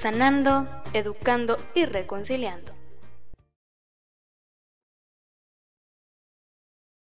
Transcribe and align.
sanando, 0.00 0.66
educando 0.94 1.58
y 1.74 1.84
reconciliando. 1.84 2.72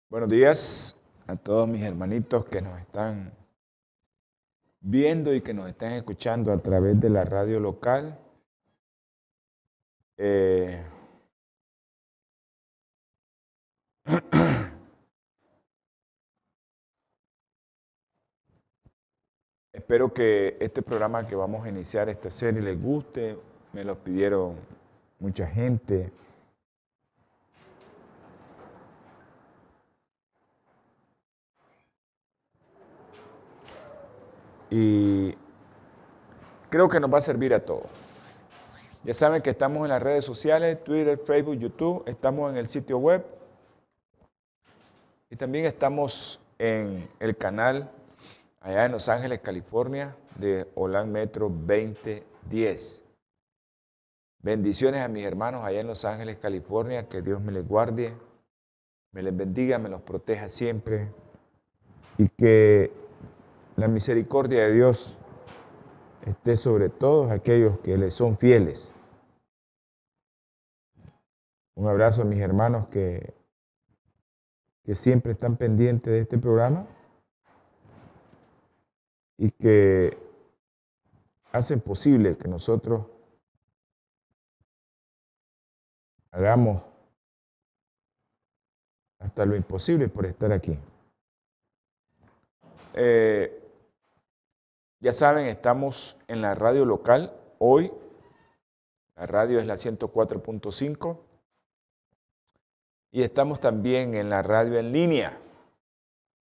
Buenos 0.10 0.30
días 0.30 1.04
a 1.28 1.36
todos 1.36 1.68
mis 1.68 1.84
hermanitos 1.84 2.46
que 2.46 2.62
nos 2.62 2.80
están 2.80 3.34
viendo 4.80 5.34
y 5.34 5.42
que 5.42 5.54
nos 5.54 5.68
están 5.68 5.92
escuchando 5.92 6.54
a 6.54 6.58
través 6.60 6.98
de 7.02 7.10
la 7.10 7.26
radio 7.26 7.60
local. 7.60 8.18
Eh, 10.16 10.82
Espero 19.76 20.14
que 20.14 20.56
este 20.62 20.82
programa 20.82 21.28
que 21.28 21.36
vamos 21.36 21.66
a 21.66 21.70
iniciar, 21.70 22.08
esta 22.08 22.30
serie, 22.30 22.62
les 22.62 22.82
guste. 22.82 23.38
Me 23.74 23.84
lo 23.84 24.02
pidieron 24.02 24.56
mucha 25.20 25.46
gente. 25.46 26.14
Y 34.70 35.36
creo 36.70 36.88
que 36.88 37.02
nos 37.02 37.14
va 37.14 37.18
a 37.18 37.22
servir 37.22 37.54
a 37.54 37.60
todos. 37.60 37.88
Ya 39.04 39.14
saben 39.14 39.42
que 39.42 39.50
estamos 39.50 39.84
en 39.84 39.90
las 39.90 40.02
redes 40.02 40.24
sociales, 40.24 40.82
Twitter, 40.86 41.18
Facebook, 41.18 41.56
YouTube, 41.56 42.04
estamos 42.08 42.50
en 42.50 42.58
el 42.58 42.70
sitio 42.70 42.98
web 42.98 43.26
y 45.30 45.36
también 45.36 45.66
estamos 45.66 46.40
en 46.58 47.10
el 47.20 47.36
canal 47.36 47.92
allá 48.66 48.86
en 48.86 48.94
Los 48.94 49.10
Ángeles, 49.10 49.42
California, 49.42 50.18
de 50.40 50.68
Holand 50.74 51.12
Metro 51.12 51.50
2010. 51.50 53.04
Bendiciones 54.42 55.02
a 55.02 55.08
mis 55.08 55.24
hermanos 55.24 55.64
allá 55.64 55.82
en 55.82 55.88
Los 55.88 56.04
Ángeles, 56.04 56.38
California, 56.38 57.08
que 57.08 57.22
Dios 57.22 57.42
me 57.42 57.52
les 57.52 57.68
guarde, 57.68 58.18
me 59.12 59.22
les 59.22 59.38
bendiga, 59.38 59.78
me 59.78 59.88
los 59.88 60.02
proteja 60.02 60.50
siempre 60.50 61.14
y 62.18 62.28
que 62.28 62.92
la 63.76 63.88
misericordia 63.88 64.66
de 64.66 64.74
Dios 64.74 65.20
esté 66.26 66.58
sobre 66.58 66.90
todos 66.90 67.30
aquellos 67.30 67.80
que 67.82 68.00
les 68.00 68.16
son 68.16 68.36
fieles. 68.36 68.96
Un 71.76 71.88
abrazo 71.88 72.24
a 72.24 72.26
mis 72.26 72.40
hermanos 72.40 72.88
que, 72.88 73.36
que 74.84 74.96
siempre 74.96 75.34
están 75.34 75.56
pendientes 75.56 76.12
de 76.12 76.20
este 76.20 76.40
programa 76.40 76.88
y 79.38 79.52
que 79.52 80.18
hacen 81.52 81.82
posible 81.82 82.38
que 82.38 82.48
nosotros 82.48 83.06
hagamos 86.32 86.84
hasta 89.20 89.46
lo 89.46 89.56
imposible 89.56 90.08
por 90.10 90.26
estar 90.26 90.52
aquí. 90.52 90.78
Eh, 92.94 93.62
ya 95.00 95.12
saben, 95.12 95.48
estamos 95.48 96.18
en 96.28 96.42
la 96.42 96.56
radio 96.56 96.86
local 96.86 97.34
hoy. 97.60 97.92
La 99.16 99.26
radio 99.26 99.60
es 99.60 99.66
la 99.66 99.76
104.5. 99.76 101.20
Y 103.12 103.24
estamos 103.24 103.60
también 103.60 104.14
en 104.16 104.30
la 104.30 104.42
radio 104.42 104.78
en 104.78 104.92
línea 104.92 105.40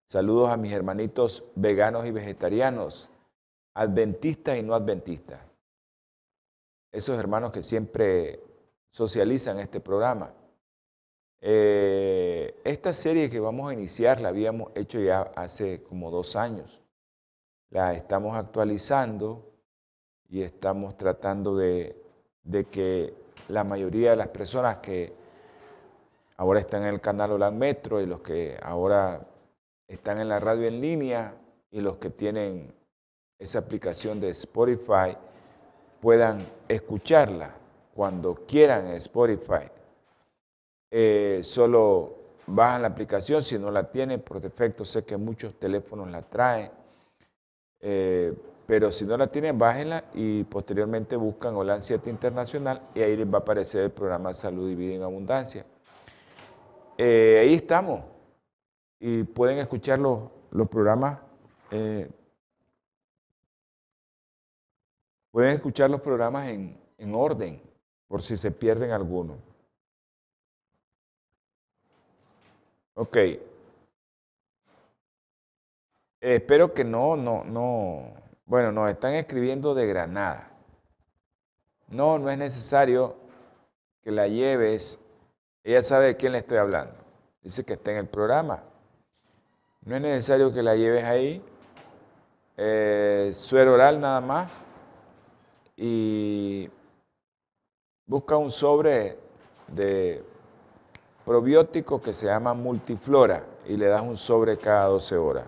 Saludos 0.06 0.50
a 0.50 0.56
mis 0.56 0.72
hermanitos 0.72 1.44
veganos 1.54 2.06
y 2.06 2.10
vegetarianos, 2.10 3.10
adventistas 3.74 4.58
y 4.58 4.62
no 4.62 4.74
adventistas. 4.74 5.40
Esos 6.92 7.18
hermanos 7.18 7.50
que 7.50 7.62
siempre 7.62 8.40
socializan 8.90 9.58
este 9.58 9.80
programa. 9.80 10.32
Eh, 11.40 12.60
esta 12.64 12.92
serie 12.92 13.28
que 13.28 13.40
vamos 13.40 13.68
a 13.68 13.74
iniciar 13.74 14.20
la 14.20 14.28
habíamos 14.28 14.70
hecho 14.74 15.00
ya 15.00 15.22
hace 15.34 15.82
como 15.82 16.10
dos 16.10 16.36
años. 16.36 16.80
La 17.70 17.92
estamos 17.94 18.36
actualizando 18.36 19.52
y 20.28 20.42
estamos 20.42 20.96
tratando 20.96 21.56
de, 21.56 22.00
de 22.44 22.66
que 22.66 23.14
la 23.48 23.64
mayoría 23.64 24.10
de 24.10 24.16
las 24.16 24.28
personas 24.28 24.76
que 24.76 25.12
ahora 26.36 26.60
están 26.60 26.82
en 26.82 26.94
el 26.94 27.00
canal 27.00 27.32
Olan 27.32 27.58
Metro 27.58 28.00
y 28.00 28.06
los 28.06 28.20
que 28.20 28.58
ahora 28.62 29.26
están 29.88 30.20
en 30.20 30.28
la 30.28 30.40
radio 30.40 30.66
en 30.66 30.80
línea 30.80 31.34
y 31.70 31.80
los 31.80 31.96
que 31.96 32.10
tienen 32.10 32.72
esa 33.38 33.58
aplicación 33.58 34.20
de 34.20 34.30
Spotify 34.30 35.16
puedan 36.00 36.38
escucharla 36.68 37.54
cuando 37.94 38.34
quieran 38.46 38.86
en 38.86 38.94
Spotify. 38.94 39.68
Eh, 40.90 41.40
solo 41.42 42.14
bajan 42.46 42.82
la 42.82 42.88
aplicación, 42.88 43.42
si 43.42 43.58
no 43.58 43.70
la 43.70 43.90
tienen 43.90 44.20
por 44.20 44.40
defecto, 44.40 44.84
sé 44.84 45.04
que 45.04 45.16
muchos 45.16 45.58
teléfonos 45.58 46.10
la 46.10 46.22
traen, 46.22 46.70
eh, 47.80 48.32
pero 48.66 48.92
si 48.92 49.04
no 49.04 49.16
la 49.16 49.26
tienen, 49.26 49.58
bájenla 49.58 50.04
y 50.14 50.44
posteriormente 50.44 51.16
buscan 51.16 51.54
Holan 51.54 51.80
7 51.80 52.08
Internacional 52.08 52.80
y 52.94 53.00
ahí 53.00 53.16
les 53.16 53.26
va 53.26 53.38
a 53.38 53.40
aparecer 53.40 53.84
el 53.84 53.90
programa 53.90 54.32
Salud 54.32 54.70
y 54.70 54.74
Vida 54.74 54.94
en 54.94 55.02
Abundancia. 55.02 55.66
Eh, 56.96 57.40
ahí 57.42 57.54
estamos 57.54 58.13
y 59.06 59.22
pueden 59.22 59.58
escuchar 59.58 59.98
los, 59.98 60.30
programas. 60.70 61.20
Eh, 61.70 62.10
pueden 65.30 65.56
escuchar 65.56 65.90
los 65.90 66.00
programas 66.00 66.48
en, 66.48 67.14
orden, 67.14 67.60
por 68.08 68.22
si 68.22 68.38
se 68.38 68.50
pierden 68.50 68.92
alguno. 68.92 69.36
Ok. 72.94 73.18
espero 76.18 76.72
que 76.72 76.82
no, 76.82 77.14
no, 77.14 77.44
no. 77.44 78.10
Bueno, 78.46 78.72
nos 78.72 78.88
están 78.88 79.12
escribiendo 79.12 79.74
de 79.74 79.86
Granada. 79.86 80.50
No, 81.88 82.18
no 82.18 82.30
es 82.30 82.38
necesario 82.38 83.16
que 84.00 84.10
la 84.10 84.28
lleves. 84.28 84.98
Ella 85.62 85.82
sabe 85.82 86.06
de 86.06 86.16
quién 86.16 86.32
le 86.32 86.38
estoy 86.38 86.56
hablando. 86.56 86.96
Dice 87.42 87.66
que 87.66 87.74
está 87.74 87.90
en 87.90 87.98
el 87.98 88.08
programa. 88.08 88.64
No 89.84 89.96
es 89.96 90.00
necesario 90.00 90.50
que 90.50 90.62
la 90.62 90.76
lleves 90.76 91.04
ahí. 91.04 91.42
Eh, 92.56 93.30
suero 93.34 93.74
oral 93.74 94.00
nada 94.00 94.20
más. 94.20 94.50
Y 95.76 96.70
busca 98.06 98.36
un 98.36 98.50
sobre 98.50 99.18
de 99.68 100.24
probiótico 101.24 102.00
que 102.00 102.12
se 102.14 102.26
llama 102.26 102.54
multiflora 102.54 103.44
y 103.66 103.76
le 103.76 103.86
das 103.86 104.02
un 104.02 104.16
sobre 104.16 104.56
cada 104.56 104.86
12 104.86 105.16
horas. 105.16 105.46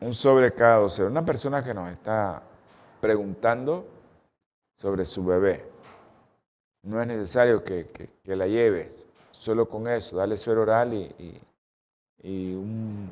Un 0.00 0.14
sobre 0.14 0.52
cada 0.52 0.78
12 0.78 1.02
horas. 1.02 1.12
Una 1.12 1.24
persona 1.24 1.62
que 1.62 1.74
nos 1.74 1.88
está 1.90 2.42
preguntando 3.00 3.86
sobre 4.78 5.04
su 5.04 5.24
bebé. 5.24 5.81
No 6.82 7.00
es 7.00 7.06
necesario 7.06 7.62
que, 7.62 8.10
la 8.24 8.46
lleves, 8.46 9.06
solo 9.30 9.68
con 9.68 9.86
eso, 9.86 10.16
dale 10.16 10.36
suero 10.36 10.62
oral 10.62 10.94
y, 10.94 12.54
un, 12.54 13.10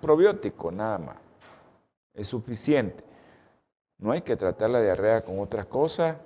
probiótico 0.00 0.70
nada 0.70 0.98
más. 0.98 1.16
Es 2.12 2.28
suficiente. 2.28 3.02
No 3.98 4.12
hay 4.12 4.20
que 4.20 4.36
tratar 4.36 4.70
la 4.70 4.82
diarrea 4.82 5.22
con 5.22 5.38
otras 5.40 5.66
cosas. 5.66 6.16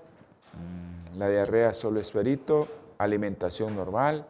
Mm, 0.53 1.19
la 1.19 1.29
diarrea 1.29 1.73
solo 1.73 2.01
es 2.01 2.09
suerito, 2.09 2.67
alimentación 2.99 3.77
normal 3.77 4.27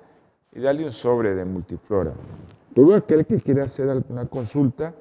y 0.52 0.60
dale 0.60 0.84
un 0.84 0.92
sobre 0.92 1.34
de 1.34 1.44
multiflora. 1.44 2.12
Todo 2.74 2.94
aquel 2.94 3.26
que 3.26 3.40
quiera 3.40 3.64
hacer 3.64 3.88
alguna 3.88 4.26
consulta, 4.26 4.94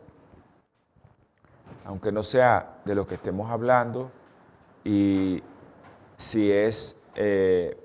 aunque 1.85 2.12
no 2.12 2.24
sea 2.24 2.79
de 2.85 2.95
lo 2.95 3.06
que 3.06 3.15
estemos 3.15 3.50
hablando, 3.51 4.09
y 4.83 5.44
si 6.15 6.51
es 6.51 6.97
eh, 7.18 7.75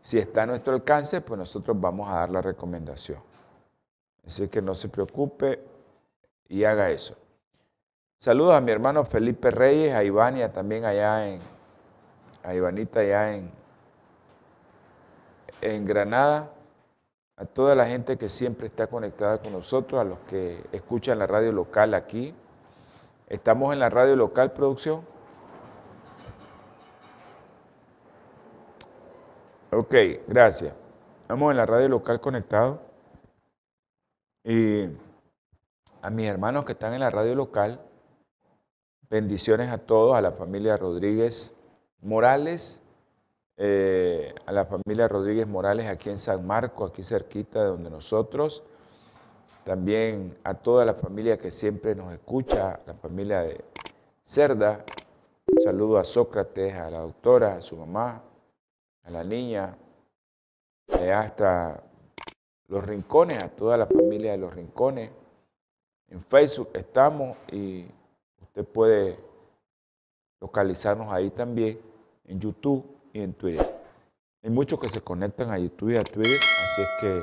si 0.00 0.18
está 0.18 0.42
a 0.42 0.46
nuestro 0.46 0.74
alcance, 0.74 1.20
pues 1.22 1.38
nosotros 1.38 1.78
vamos 1.80 2.08
a 2.08 2.16
dar 2.16 2.30
la 2.30 2.42
recomendación. 2.42 3.18
Así 4.26 4.48
que 4.48 4.60
no 4.60 4.74
se 4.74 4.88
preocupe 4.88 5.64
y 6.48 6.64
haga 6.64 6.90
eso. 6.90 7.16
Saludos 8.18 8.54
a 8.54 8.60
mi 8.60 8.70
hermano 8.70 9.04
Felipe 9.06 9.50
Reyes, 9.50 9.94
a 9.94 10.04
Ivania 10.04 10.52
también 10.52 10.84
allá 10.84 11.28
en, 11.28 11.40
a 12.42 12.54
Ivanita 12.54 13.00
allá 13.00 13.34
en, 13.34 13.50
en 15.62 15.86
Granada, 15.86 16.50
a 17.36 17.46
toda 17.46 17.74
la 17.74 17.86
gente 17.86 18.18
que 18.18 18.28
siempre 18.28 18.66
está 18.66 18.86
conectada 18.86 19.38
con 19.38 19.52
nosotros, 19.52 19.98
a 19.98 20.04
los 20.04 20.18
que 20.28 20.62
escuchan 20.72 21.18
la 21.18 21.26
radio 21.26 21.52
local 21.52 21.94
aquí. 21.94 22.34
Estamos 23.28 23.72
en 23.72 23.78
la 23.78 23.88
radio 23.88 24.14
local, 24.16 24.52
producción. 24.52 25.02
Ok, 29.72 29.94
gracias. 30.26 30.74
Estamos 31.22 31.52
en 31.52 31.56
la 31.56 31.64
radio 31.64 31.88
local 31.88 32.20
conectado. 32.20 32.80
Y 34.42 34.86
a 36.02 36.10
mis 36.10 36.26
hermanos 36.26 36.64
que 36.64 36.72
están 36.72 36.92
en 36.92 36.98
la 36.98 37.10
radio 37.10 37.36
local, 37.36 37.80
bendiciones 39.08 39.70
a 39.70 39.78
todos, 39.78 40.16
a 40.16 40.22
la 40.22 40.32
familia 40.32 40.76
Rodríguez 40.76 41.54
Morales, 42.00 42.82
eh, 43.58 44.34
a 44.44 44.50
la 44.50 44.64
familia 44.64 45.06
Rodríguez 45.06 45.46
Morales 45.46 45.86
aquí 45.86 46.10
en 46.10 46.18
San 46.18 46.44
Marco, 46.44 46.84
aquí 46.84 47.04
cerquita 47.04 47.60
de 47.60 47.66
donde 47.66 47.90
nosotros, 47.90 48.64
también 49.62 50.36
a 50.42 50.54
toda 50.54 50.84
la 50.84 50.94
familia 50.94 51.38
que 51.38 51.52
siempre 51.52 51.94
nos 51.94 52.12
escucha, 52.12 52.80
la 52.86 52.94
familia 52.94 53.42
de 53.42 53.64
Cerda, 54.24 54.84
un 55.46 55.62
saludo 55.62 55.98
a 55.98 56.02
Sócrates, 56.02 56.74
a 56.74 56.90
la 56.90 56.98
doctora, 56.98 57.54
a 57.54 57.62
su 57.62 57.76
mamá, 57.76 58.24
a 59.02 59.10
la 59.10 59.24
niña, 59.24 59.76
hasta 61.14 61.82
los 62.68 62.84
rincones, 62.84 63.42
a 63.42 63.48
toda 63.48 63.76
la 63.76 63.86
familia 63.86 64.32
de 64.32 64.38
los 64.38 64.54
rincones. 64.54 65.10
En 66.08 66.24
Facebook 66.24 66.70
estamos 66.74 67.36
y 67.52 67.86
usted 68.40 68.64
puede 68.64 69.18
localizarnos 70.40 71.12
ahí 71.12 71.30
también, 71.30 71.80
en 72.24 72.40
YouTube 72.40 72.84
y 73.12 73.22
en 73.22 73.34
Twitter. 73.34 73.80
Hay 74.42 74.50
muchos 74.50 74.78
que 74.78 74.88
se 74.88 75.02
conectan 75.02 75.50
a 75.50 75.58
YouTube 75.58 75.90
y 75.90 75.98
a 75.98 76.04
Twitter, 76.04 76.40
así 76.62 76.82
es 76.82 76.88
que 77.00 77.22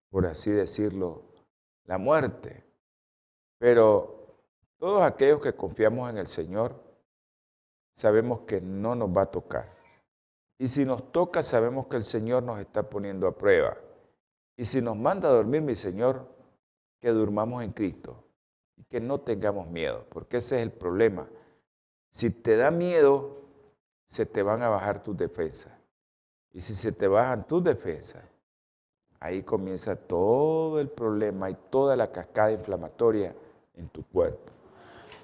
por 0.10 0.26
así 0.26 0.52
decirlo, 0.52 1.24
la 1.86 1.98
muerte. 1.98 2.64
Pero 3.58 4.38
todos 4.78 5.04
aquellos 5.04 5.42
que 5.42 5.54
confiamos 5.54 6.10
en 6.10 6.18
el 6.18 6.28
Señor, 6.28 6.76
sabemos 7.96 8.42
que 8.42 8.62
no 8.62 8.96
nos 8.96 9.10
va 9.10 9.24
a 9.24 9.32
tocar. 9.32 9.72
Y 10.58 10.68
si 10.68 10.86
nos 10.86 11.12
toca, 11.12 11.42
sabemos 11.42 11.88
que 11.88 11.98
el 11.98 12.04
Señor 12.04 12.44
nos 12.44 12.60
está 12.60 12.90
poniendo 12.90 13.28
a 13.28 13.38
prueba. 13.38 13.78
Y 14.58 14.66
si 14.66 14.82
nos 14.82 14.96
manda 14.96 15.30
a 15.30 15.34
dormir, 15.34 15.62
mi 15.62 15.76
Señor, 15.76 16.28
que 17.00 17.10
durmamos 17.10 17.64
en 17.64 17.72
Cristo 17.72 18.24
y 18.78 18.84
que 18.84 19.00
no 19.00 19.22
tengamos 19.22 19.68
miedo, 19.68 20.06
porque 20.10 20.38
ese 20.38 20.58
es 20.58 20.62
el 20.62 20.72
problema. 20.72 21.28
Si 22.12 22.30
te 22.30 22.58
da 22.58 22.72
miedo, 22.72 23.42
se 24.06 24.26
te 24.26 24.44
van 24.44 24.62
a 24.62 24.70
bajar 24.70 25.02
tus 25.02 25.16
defensas. 25.16 25.72
Y 26.52 26.60
si 26.60 26.74
se 26.74 26.92
te 26.92 27.08
bajan 27.08 27.48
tus 27.48 27.64
defensas, 27.64 28.22
ahí 29.22 29.44
comienza 29.44 29.96
todo 29.96 30.82
el 30.82 30.90
problema 30.90 31.50
y 31.50 31.56
toda 31.70 31.96
la 31.96 32.12
cascada 32.12 32.52
inflamatoria 32.52 33.34
en 33.76 33.88
tu 33.88 34.04
cuerpo. 34.08 34.52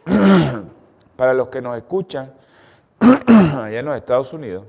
Para 1.17 1.34
los 1.34 1.50
que 1.50 1.62
nos 1.62 1.75
escuchan 1.75 2.34
allá 3.27 3.79
en 3.79 3.86
los 3.86 3.98
Estados 3.98 4.32
Unidos, 4.32 4.65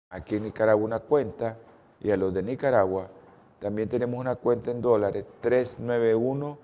aquí 0.09 0.35
en 0.35 0.43
Nicaragua 0.43 0.85
una 0.85 0.99
cuenta 0.99 1.57
y 1.99 2.11
a 2.11 2.17
los 2.17 2.33
de 2.33 2.43
Nicaragua 2.43 3.09
también 3.59 3.87
tenemos 3.87 4.19
una 4.19 4.35
cuenta 4.35 4.71
en 4.71 4.81
dólares 4.81 5.23
391 5.39 6.57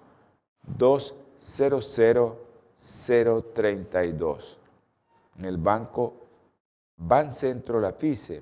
200 0.78 2.38
032 3.54 4.60
en 5.38 5.46
el 5.46 5.58
banco 5.58 6.27
Bancentro 6.98 7.80
Lapice, 7.80 8.42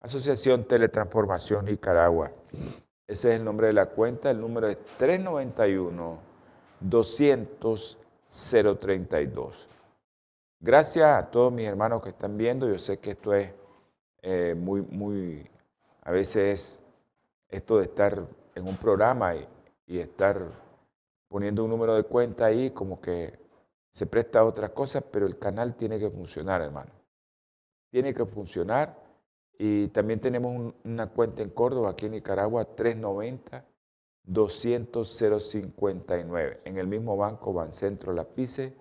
Asociación 0.00 0.64
Teletransformación 0.64 1.64
Nicaragua. 1.64 2.30
Ese 3.06 3.30
es 3.30 3.36
el 3.36 3.44
nombre 3.44 3.68
de 3.68 3.72
la 3.72 3.86
cuenta, 3.86 4.30
el 4.30 4.40
número 4.40 4.68
es 4.68 4.78
391 4.98 6.18
200 6.80 7.98
032. 8.78 9.68
Gracias 10.60 11.06
a 11.06 11.30
todos 11.30 11.52
mis 11.52 11.66
hermanos 11.66 12.02
que 12.02 12.10
están 12.10 12.36
viendo, 12.36 12.68
yo 12.68 12.78
sé 12.78 12.98
que 12.98 13.12
esto 13.12 13.34
es 13.34 13.50
eh, 14.22 14.54
muy, 14.54 14.82
muy, 14.82 15.50
a 16.02 16.12
veces 16.12 16.82
esto 17.48 17.78
de 17.78 17.84
estar 17.84 18.24
en 18.54 18.68
un 18.68 18.76
programa 18.76 19.34
y, 19.34 19.48
y 19.86 19.98
estar 19.98 20.46
poniendo 21.28 21.64
un 21.64 21.70
número 21.70 21.94
de 21.94 22.04
cuenta 22.04 22.44
ahí, 22.44 22.70
como 22.70 23.00
que 23.00 23.38
se 23.90 24.06
presta 24.06 24.40
a 24.40 24.44
otras 24.44 24.70
cosas, 24.70 25.02
pero 25.10 25.26
el 25.26 25.38
canal 25.38 25.74
tiene 25.74 25.98
que 25.98 26.10
funcionar, 26.10 26.60
hermano. 26.60 26.99
Tiene 27.90 28.14
que 28.14 28.24
funcionar. 28.24 28.98
Y 29.58 29.88
también 29.88 30.20
tenemos 30.20 30.74
una 30.84 31.06
cuenta 31.08 31.42
en 31.42 31.50
Córdoba, 31.50 31.90
aquí 31.90 32.06
en 32.06 32.12
Nicaragua, 32.12 32.64
390 32.64 33.66
200 34.22 35.08
059 35.08 36.60
en 36.64 36.78
el 36.78 36.86
mismo 36.86 37.16
banco 37.16 37.52
Bancentro 37.52 38.12
Lapice, 38.12 38.74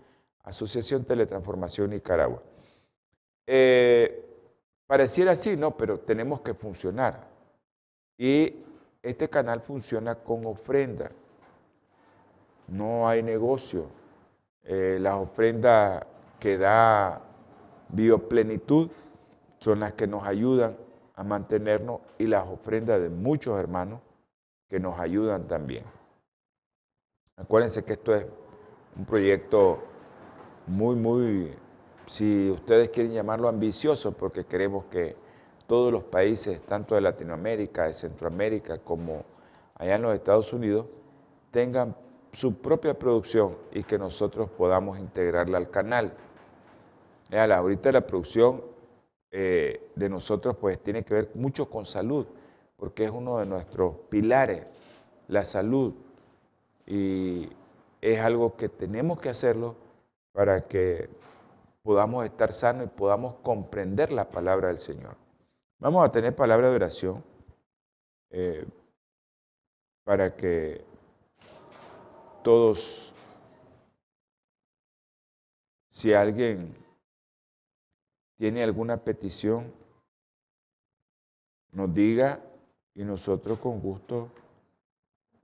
Asociación 0.44 1.06
Teletransformación 1.06 1.90
Nicaragua. 1.90 2.44
Eh, 3.48 4.30
Pareciera 4.90 5.34
así, 5.34 5.56
no, 5.56 5.78
pero 5.78 6.00
tenemos 6.00 6.42
que 6.42 6.56
funcionar. 6.56 7.28
Y 8.18 8.56
este 9.04 9.30
canal 9.30 9.62
funciona 9.62 10.16
con 10.16 10.44
ofrenda. 10.48 11.12
No 12.68 13.08
hay 13.08 13.22
negocio. 13.22 13.86
Eh, 14.64 14.98
las 15.00 15.14
ofrendas 15.14 16.04
que 16.40 16.58
da 16.58 17.22
Bioplenitud 17.90 18.90
son 19.60 19.82
las 19.82 19.94
que 19.94 20.08
nos 20.08 20.26
ayudan 20.26 20.78
a 21.16 21.24
mantenernos 21.24 22.02
y 22.18 22.28
las 22.28 22.48
ofrendas 22.48 23.02
de 23.02 23.10
muchos 23.10 23.60
hermanos 23.60 24.00
que 24.70 24.80
nos 24.80 25.00
ayudan 25.00 25.48
también. 25.48 25.84
Acuérdense 27.36 27.84
que 27.84 27.94
esto 27.94 28.16
es 28.16 28.26
un 28.98 29.06
proyecto 29.06 29.80
muy, 30.68 30.96
muy 30.96 31.54
si 32.06 32.50
ustedes 32.50 32.90
quieren 32.90 33.14
llamarlo 33.14 33.48
ambicioso, 33.48 34.12
porque 34.14 34.46
queremos 34.46 34.86
que 34.86 35.16
todos 35.68 35.92
los 35.92 36.04
países, 36.04 36.60
tanto 36.66 36.96
de 36.96 37.02
Latinoamérica, 37.02 37.86
de 37.86 37.94
Centroamérica, 37.94 38.80
como 38.80 39.24
allá 39.76 39.96
en 39.96 40.02
los 40.02 40.16
Estados 40.16 40.52
Unidos, 40.52 40.88
tengan 41.52 41.96
su 42.34 42.56
propia 42.56 42.98
producción 42.98 43.56
y 43.72 43.84
que 43.84 44.00
nosotros 44.00 44.50
podamos 44.50 44.98
integrarla 44.98 45.60
al 45.60 45.70
canal. 45.70 46.14
Ahorita 47.32 47.92
la 47.92 48.06
producción 48.06 48.64
eh, 49.32 49.92
de 49.96 50.10
nosotros 50.10 50.58
pues 50.60 50.80
tiene 50.80 51.04
que 51.04 51.14
ver 51.14 51.32
mucho 51.36 51.70
con 51.70 51.86
salud, 51.86 52.26
porque 52.76 53.06
es 53.06 53.12
uno 53.12 53.40
de 53.40 53.46
nuestros 53.46 53.96
pilares, 54.10 54.66
la 55.28 55.44
salud, 55.44 55.94
y 56.88 57.50
es 58.02 58.20
algo 58.20 58.56
que 58.56 58.70
tenemos 58.70 59.22
que 59.22 59.30
hacerlo 59.30 59.76
para 60.32 60.68
que 60.68 61.10
podamos 61.84 62.26
estar 62.26 62.52
sanos 62.52 62.86
y 62.86 62.90
podamos 62.90 63.36
comprender 63.44 64.12
la 64.12 64.30
palabra 64.30 64.70
del 64.70 64.80
Señor. 64.80 65.16
Vamos 65.80 66.04
a 66.04 66.12
tener 66.12 66.36
palabra 66.36 66.70
de 66.70 66.76
oración 66.76 67.24
eh, 68.32 68.66
para 70.04 70.36
que 70.36 70.84
todos, 72.44 73.14
si 75.90 76.14
alguien 76.14 76.76
tiene 78.40 78.64
alguna 78.64 78.98
petición, 78.98 79.72
nos 81.72 81.94
diga 81.94 82.42
y 82.96 83.04
nosotros 83.04 83.60
con 83.60 83.80
gusto 83.80 84.32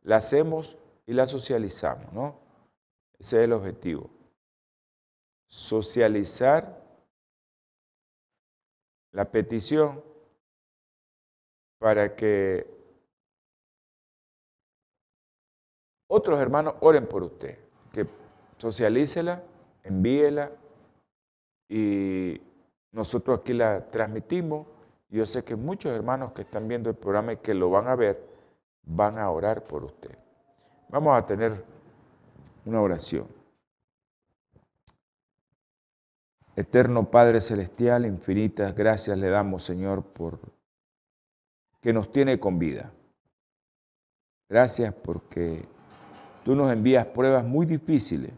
la 0.01 0.15
hacemos 0.17 0.75
y 1.05 1.13
la 1.13 1.27
socializamos, 1.27 2.11
¿no? 2.13 2.39
Ese 3.19 3.37
es 3.37 3.43
el 3.43 3.53
objetivo 3.53 4.09
socializar 5.47 6.83
la 9.11 9.31
petición 9.31 10.03
para 11.79 12.15
que 12.15 12.67
otros 16.07 16.39
hermanos 16.39 16.75
oren 16.81 17.07
por 17.07 17.23
usted, 17.23 17.57
que 17.93 18.05
socialícela, 18.57 19.43
envíela 19.83 20.51
y 21.69 22.41
nosotros 22.95 23.41
aquí 23.41 23.53
la 23.53 23.85
transmitimos. 23.91 24.65
Yo 25.09 25.25
sé 25.25 25.43
que 25.43 25.57
muchos 25.57 25.91
hermanos 25.91 26.31
que 26.31 26.43
están 26.43 26.65
viendo 26.67 26.89
el 26.89 26.95
programa 26.95 27.33
y 27.33 27.37
que 27.37 27.53
lo 27.53 27.69
van 27.69 27.89
a 27.89 27.95
ver, 27.95 28.25
van 28.83 29.19
a 29.19 29.29
orar 29.29 29.65
por 29.65 29.83
usted. 29.83 30.17
Vamos 30.87 31.17
a 31.17 31.25
tener 31.25 31.61
una 32.63 32.81
oración. 32.81 33.27
Eterno 36.55 37.11
Padre 37.11 37.41
Celestial, 37.41 38.05
infinitas 38.05 38.73
gracias 38.73 39.17
le 39.17 39.27
damos, 39.27 39.63
Señor, 39.63 40.01
por 40.01 40.39
que 41.81 41.91
nos 41.91 42.13
tiene 42.13 42.39
con 42.39 42.57
vida. 42.57 42.93
Gracias 44.47 44.93
porque 44.93 45.67
tú 46.45 46.55
nos 46.55 46.71
envías 46.71 47.05
pruebas 47.07 47.43
muy 47.43 47.65
difíciles, 47.65 48.31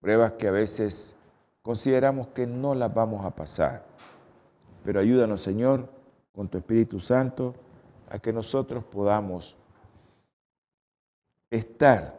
pruebas 0.00 0.32
que 0.32 0.48
a 0.48 0.52
veces 0.52 1.14
consideramos 1.62 2.28
que 2.28 2.46
no 2.46 2.74
las 2.74 2.92
vamos 2.92 3.24
a 3.24 3.30
pasar. 3.30 3.84
Pero 4.84 5.00
ayúdanos, 5.00 5.42
Señor, 5.42 5.88
con 6.32 6.48
tu 6.48 6.58
Espíritu 6.58 7.00
Santo, 7.00 7.54
a 8.08 8.18
que 8.18 8.32
nosotros 8.32 8.84
podamos 8.84 9.56
estar 11.50 12.18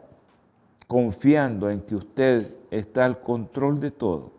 confiando 0.86 1.70
en 1.70 1.80
que 1.80 1.94
usted 1.94 2.54
está 2.70 3.04
al 3.04 3.20
control 3.20 3.80
de 3.80 3.90
todo, 3.90 4.32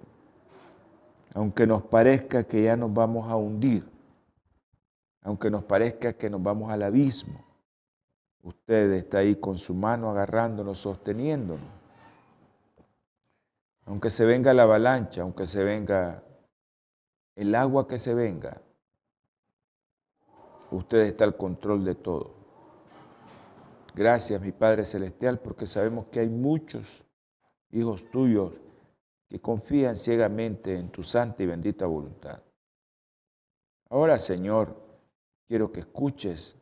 aunque 1.34 1.66
nos 1.66 1.84
parezca 1.84 2.44
que 2.44 2.64
ya 2.64 2.76
nos 2.76 2.94
vamos 2.94 3.30
a 3.30 3.36
hundir, 3.36 3.84
aunque 5.22 5.50
nos 5.50 5.64
parezca 5.64 6.14
que 6.14 6.30
nos 6.30 6.42
vamos 6.42 6.72
al 6.72 6.84
abismo, 6.84 7.44
usted 8.42 8.92
está 8.94 9.20
ahí 9.20 9.36
con 9.36 9.58
su 9.58 9.74
mano 9.74 10.10
agarrándonos, 10.12 10.80
sosteniéndonos. 10.80 11.83
Aunque 13.86 14.10
se 14.10 14.26
venga 14.26 14.54
la 14.54 14.64
avalancha, 14.64 15.22
aunque 15.22 15.46
se 15.48 15.64
venga 15.64 16.24
el 17.36 17.54
agua 17.56 17.88
que 17.88 18.00
se 18.00 18.14
venga, 18.14 18.62
usted 20.72 21.00
está 21.00 21.26
al 21.26 21.36
control 21.36 21.84
de 21.84 21.96
todo. 21.96 22.34
Gracias, 23.96 24.42
mi 24.42 24.52
Padre 24.52 24.86
Celestial, 24.86 25.40
porque 25.40 25.68
sabemos 25.68 26.08
que 26.08 26.20
hay 26.20 26.30
muchos 26.30 27.06
hijos 27.72 28.10
tuyos 28.10 28.54
que 29.30 29.40
confían 29.40 29.96
ciegamente 29.96 30.76
en 30.76 30.90
tu 30.90 31.04
santa 31.04 31.44
y 31.44 31.48
bendita 31.48 31.86
voluntad. 31.86 32.42
Ahora, 33.90 34.18
Señor, 34.18 34.76
quiero 35.48 35.72
que 35.72 35.82
escuches 35.82 36.56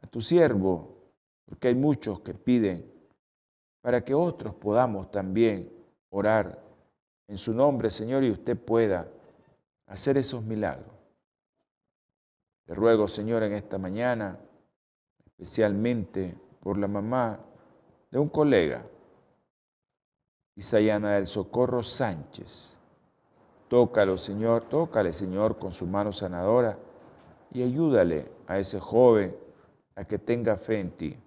a 0.00 0.06
tu 0.06 0.20
siervo, 0.20 0.96
porque 1.44 1.68
hay 1.68 1.74
muchos 1.74 2.20
que 2.20 2.34
piden 2.34 2.90
para 3.80 4.04
que 4.04 4.14
otros 4.14 4.54
podamos 4.54 5.10
también 5.10 5.81
orar 6.12 6.62
en 7.26 7.38
su 7.38 7.52
nombre, 7.52 7.90
Señor, 7.90 8.22
y 8.22 8.30
usted 8.30 8.56
pueda 8.56 9.08
hacer 9.86 10.16
esos 10.18 10.42
milagros. 10.42 10.92
Te 12.66 12.74
ruego, 12.74 13.08
Señor, 13.08 13.42
en 13.42 13.54
esta 13.54 13.78
mañana, 13.78 14.38
especialmente 15.24 16.36
por 16.60 16.78
la 16.78 16.86
mamá 16.86 17.40
de 18.10 18.18
un 18.18 18.28
colega, 18.28 18.84
Isayana 20.54 21.14
del 21.14 21.26
Socorro 21.26 21.82
Sánchez. 21.82 22.76
Tócalo, 23.68 24.18
Señor, 24.18 24.68
tócale, 24.68 25.14
Señor, 25.14 25.58
con 25.58 25.72
su 25.72 25.86
mano 25.86 26.12
sanadora 26.12 26.78
y 27.52 27.62
ayúdale 27.62 28.30
a 28.46 28.58
ese 28.58 28.78
joven 28.78 29.34
a 29.94 30.04
que 30.04 30.18
tenga 30.18 30.56
fe 30.56 30.80
en 30.80 30.90
ti. 30.90 31.18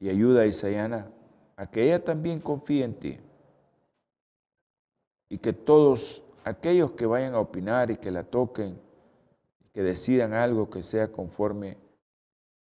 Y 0.00 0.08
ayuda 0.08 0.42
a 0.42 0.46
Isayana 0.46 1.10
a 1.58 1.66
que 1.68 1.82
ella 1.82 2.02
también 2.04 2.38
confíe 2.40 2.84
en 2.84 2.94
ti. 2.94 3.18
Y 5.28 5.38
que 5.38 5.52
todos 5.52 6.22
aquellos 6.44 6.92
que 6.92 7.04
vayan 7.04 7.34
a 7.34 7.40
opinar 7.40 7.90
y 7.90 7.96
que 7.96 8.12
la 8.12 8.22
toquen, 8.22 8.80
que 9.72 9.82
decidan 9.82 10.34
algo 10.34 10.70
que 10.70 10.84
sea 10.84 11.10
conforme 11.10 11.76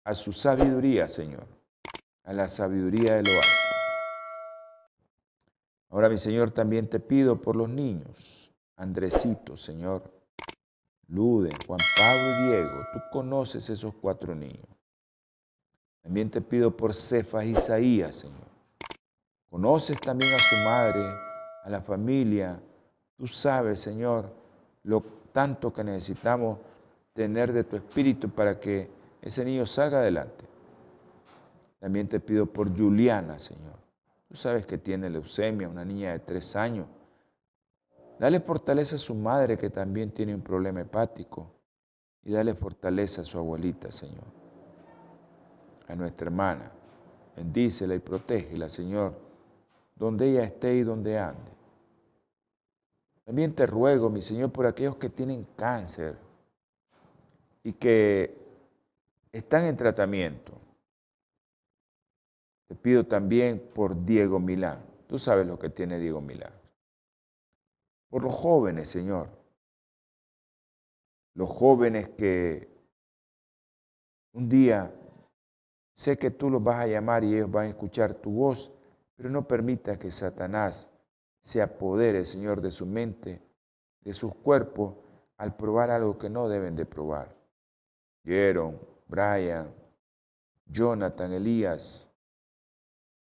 a 0.03 0.13
su 0.13 0.31
sabiduría, 0.31 1.09
Señor, 1.09 1.47
a 2.23 2.31
la 2.31 2.47
sabiduría 2.47 3.15
de 3.15 3.23
lo 3.23 3.31
alto. 3.31 3.49
Ahora, 5.89 6.07
mi 6.07 6.19
Señor, 6.19 6.51
también 6.51 6.87
te 6.87 6.99
pido 6.99 7.41
por 7.41 7.55
los 7.55 7.67
niños, 7.67 8.53
Andresito, 8.75 9.57
Señor, 9.57 10.13
Luden, 11.07 11.53
Juan 11.65 11.79
Pablo 11.97 12.39
y 12.39 12.47
Diego, 12.49 12.85
tú 12.93 12.99
conoces 13.11 13.67
esos 13.67 13.95
cuatro 13.95 14.35
niños. 14.35 14.67
También 16.03 16.29
te 16.29 16.39
pido 16.39 16.77
por 16.77 16.93
Cefas 16.93 17.45
Isaías, 17.45 18.17
Señor. 18.17 18.54
Conoces 19.55 19.97
también 20.01 20.33
a 20.33 20.39
su 20.39 20.55
madre, 20.65 21.17
a 21.63 21.69
la 21.69 21.79
familia. 21.79 22.59
Tú 23.15 23.25
sabes, 23.25 23.79
Señor, 23.79 24.29
lo 24.83 25.01
tanto 25.31 25.71
que 25.71 25.81
necesitamos 25.81 26.59
tener 27.13 27.53
de 27.53 27.63
tu 27.63 27.77
espíritu 27.77 28.29
para 28.29 28.59
que 28.59 28.89
ese 29.21 29.45
niño 29.45 29.65
salga 29.65 29.99
adelante. 29.99 30.43
También 31.79 32.09
te 32.09 32.19
pido 32.19 32.47
por 32.47 32.77
Juliana, 32.77 33.39
Señor. 33.39 33.75
Tú 34.27 34.35
sabes 34.35 34.65
que 34.65 34.77
tiene 34.77 35.09
leucemia, 35.09 35.69
una 35.69 35.85
niña 35.85 36.11
de 36.11 36.19
tres 36.19 36.53
años. 36.57 36.87
Dale 38.19 38.41
fortaleza 38.41 38.97
a 38.97 38.99
su 38.99 39.15
madre 39.15 39.57
que 39.57 39.69
también 39.69 40.11
tiene 40.11 40.35
un 40.35 40.41
problema 40.41 40.81
hepático. 40.81 41.49
Y 42.25 42.33
dale 42.33 42.55
fortaleza 42.55 43.21
a 43.21 43.23
su 43.23 43.37
abuelita, 43.37 43.89
Señor. 43.89 44.25
A 45.87 45.95
nuestra 45.95 46.27
hermana. 46.27 46.69
Bendícela 47.37 47.95
y 47.95 47.99
protégela, 47.99 48.67
Señor, 48.67 49.24
donde 49.95 50.29
ella 50.29 50.43
esté 50.43 50.75
y 50.75 50.83
donde 50.83 51.17
ande. 51.17 51.51
También 53.23 53.55
te 53.55 53.65
ruego, 53.65 54.09
mi 54.09 54.21
Señor, 54.21 54.51
por 54.51 54.65
aquellos 54.65 54.97
que 54.97 55.09
tienen 55.09 55.47
cáncer 55.55 56.17
y 57.63 57.73
que 57.73 58.37
están 59.31 59.65
en 59.65 59.75
tratamiento. 59.75 60.53
Te 62.67 62.75
pido 62.75 63.05
también 63.05 63.59
por 63.73 64.05
Diego 64.05 64.39
Milán. 64.39 64.85
Tú 65.07 65.17
sabes 65.17 65.47
lo 65.47 65.57
que 65.57 65.69
tiene 65.69 65.99
Diego 65.99 66.21
Milán. 66.21 66.53
Por 68.09 68.23
los 68.23 68.33
jóvenes, 68.33 68.89
Señor. 68.89 69.29
Los 71.33 71.49
jóvenes 71.49 72.09
que 72.09 72.69
un 74.33 74.49
día 74.49 74.93
sé 75.95 76.17
que 76.17 76.31
tú 76.31 76.49
los 76.49 76.61
vas 76.61 76.81
a 76.81 76.87
llamar 76.87 77.23
y 77.23 77.35
ellos 77.35 77.49
van 77.49 77.67
a 77.67 77.69
escuchar 77.69 78.13
tu 78.15 78.31
voz, 78.31 78.71
pero 79.15 79.29
no 79.29 79.47
permita 79.47 79.97
que 79.97 80.11
Satanás 80.11 80.89
se 81.39 81.61
apodere, 81.61 82.25
Señor, 82.25 82.61
de 82.61 82.71
su 82.71 82.85
mente, 82.85 83.41
de 84.01 84.13
sus 84.13 84.33
cuerpos, 84.35 84.95
al 85.37 85.55
probar 85.55 85.89
algo 85.89 86.17
que 86.17 86.29
no 86.29 86.47
deben 86.47 86.75
de 86.75 86.85
probar. 86.85 87.35
Vieron, 88.23 88.79
Brian, 89.07 89.73
Jonathan, 90.65 91.33
Elías. 91.33 92.09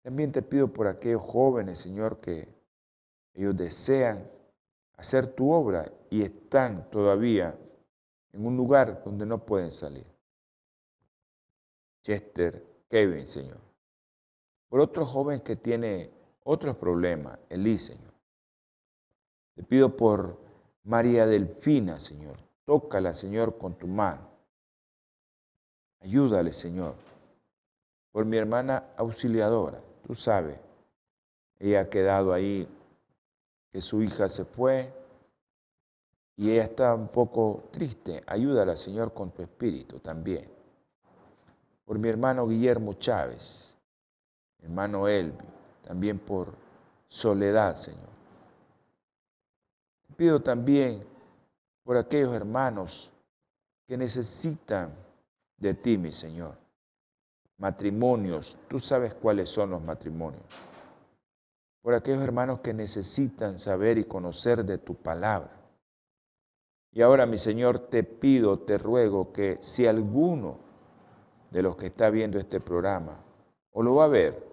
También 0.02 0.32
te 0.32 0.42
pido 0.42 0.72
por 0.72 0.86
aquellos 0.86 1.22
jóvenes, 1.22 1.78
Señor, 1.78 2.20
que 2.20 2.48
ellos 3.34 3.56
desean 3.56 4.28
hacer 4.96 5.26
tu 5.28 5.52
obra 5.52 5.92
y 6.10 6.22
están 6.22 6.90
todavía 6.90 7.56
en 8.32 8.46
un 8.46 8.56
lugar 8.56 9.02
donde 9.04 9.26
no 9.26 9.44
pueden 9.44 9.70
salir. 9.70 10.06
Chester, 12.02 12.64
Kevin, 12.88 13.26
Señor. 13.26 13.67
Por 14.68 14.81
otro 14.81 15.07
joven 15.07 15.40
que 15.40 15.57
tiene 15.57 16.11
otros 16.44 16.76
problemas, 16.76 17.38
Elí, 17.48 17.78
Señor. 17.78 18.12
Te 19.54 19.62
pido 19.62 19.96
por 19.96 20.38
María 20.85 21.26
Delfina, 21.26 21.98
Señor. 21.98 22.37
Tócala, 22.64 23.12
Señor, 23.14 23.59
con 23.59 23.74
tu 23.74 23.87
mano. 23.87 24.28
Ayúdale, 26.00 26.52
Señor. 26.52 26.94
Por 28.12 28.24
mi 28.24 28.37
hermana 28.37 28.85
auxiliadora, 28.96 29.81
tú 30.07 30.14
sabes, 30.14 30.59
ella 31.59 31.81
ha 31.81 31.88
quedado 31.90 32.33
ahí, 32.33 32.68
que 33.70 33.81
su 33.81 34.02
hija 34.02 34.28
se 34.28 34.44
fue 34.44 34.92
y 36.37 36.50
ella 36.50 36.64
está 36.64 36.94
un 36.94 37.09
poco 37.09 37.64
triste. 37.70 38.22
Ayúdala, 38.26 38.76
Señor, 38.76 39.12
con 39.12 39.31
tu 39.31 39.42
espíritu 39.42 39.98
también. 39.98 40.48
Por 41.85 41.98
mi 41.98 42.09
hermano 42.09 42.46
Guillermo 42.46 42.94
Chávez, 42.94 43.76
hermano 44.62 45.09
Elvio, 45.09 45.49
también 45.83 46.18
por 46.18 46.55
soledad, 47.09 47.75
Señor. 47.75 48.09
Te 50.07 50.14
pido 50.14 50.40
también 50.40 51.05
por 51.85 51.97
aquellos 51.97 52.35
hermanos 52.35 53.11
que 53.87 53.97
necesitan 53.97 54.92
de 55.57 55.75
ti, 55.75 55.97
mi 55.97 56.12
Señor. 56.12 56.57
Matrimonios, 57.57 58.57
tú 58.68 58.79
sabes 58.79 59.14
cuáles 59.14 59.51
son 59.51 59.71
los 59.71 59.83
matrimonios. 59.83 60.44
Por 61.83 61.94
aquellos 61.94 62.23
hermanos 62.23 62.61
que 62.61 62.75
necesitan 62.75 63.59
saber 63.59 63.99
y 63.99 64.05
conocer 64.05 64.64
de 64.64 64.79
tu 64.79 64.94
palabra. 64.94 65.51
Y 66.92 67.03
ahora, 67.03 67.27
mi 67.27 67.38
Señor, 67.38 67.79
te 67.88 68.03
pido, 68.03 68.61
te 68.61 68.79
ruego 68.79 69.33
que 69.33 69.59
si 69.61 69.87
alguno 69.87 70.59
de 71.51 71.62
los 71.62 71.77
que 71.77 71.87
está 71.87 72.11
viendo 72.11 72.38
este 72.38 72.61
programa, 72.61 73.25
o 73.73 73.83
lo 73.83 73.94
va 73.97 74.05
a 74.05 74.09
ver, 74.09 74.47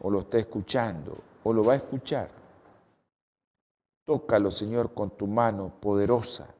o 0.00 0.10
lo 0.10 0.20
está 0.20 0.38
escuchando, 0.38 1.16
o 1.44 1.52
lo 1.52 1.64
va 1.64 1.74
a 1.74 1.76
escuchar, 1.76 2.30
tócalo, 4.04 4.50
Señor, 4.50 4.92
con 4.92 5.10
tu 5.10 5.26
mano 5.26 5.72
poderosa 5.80 6.54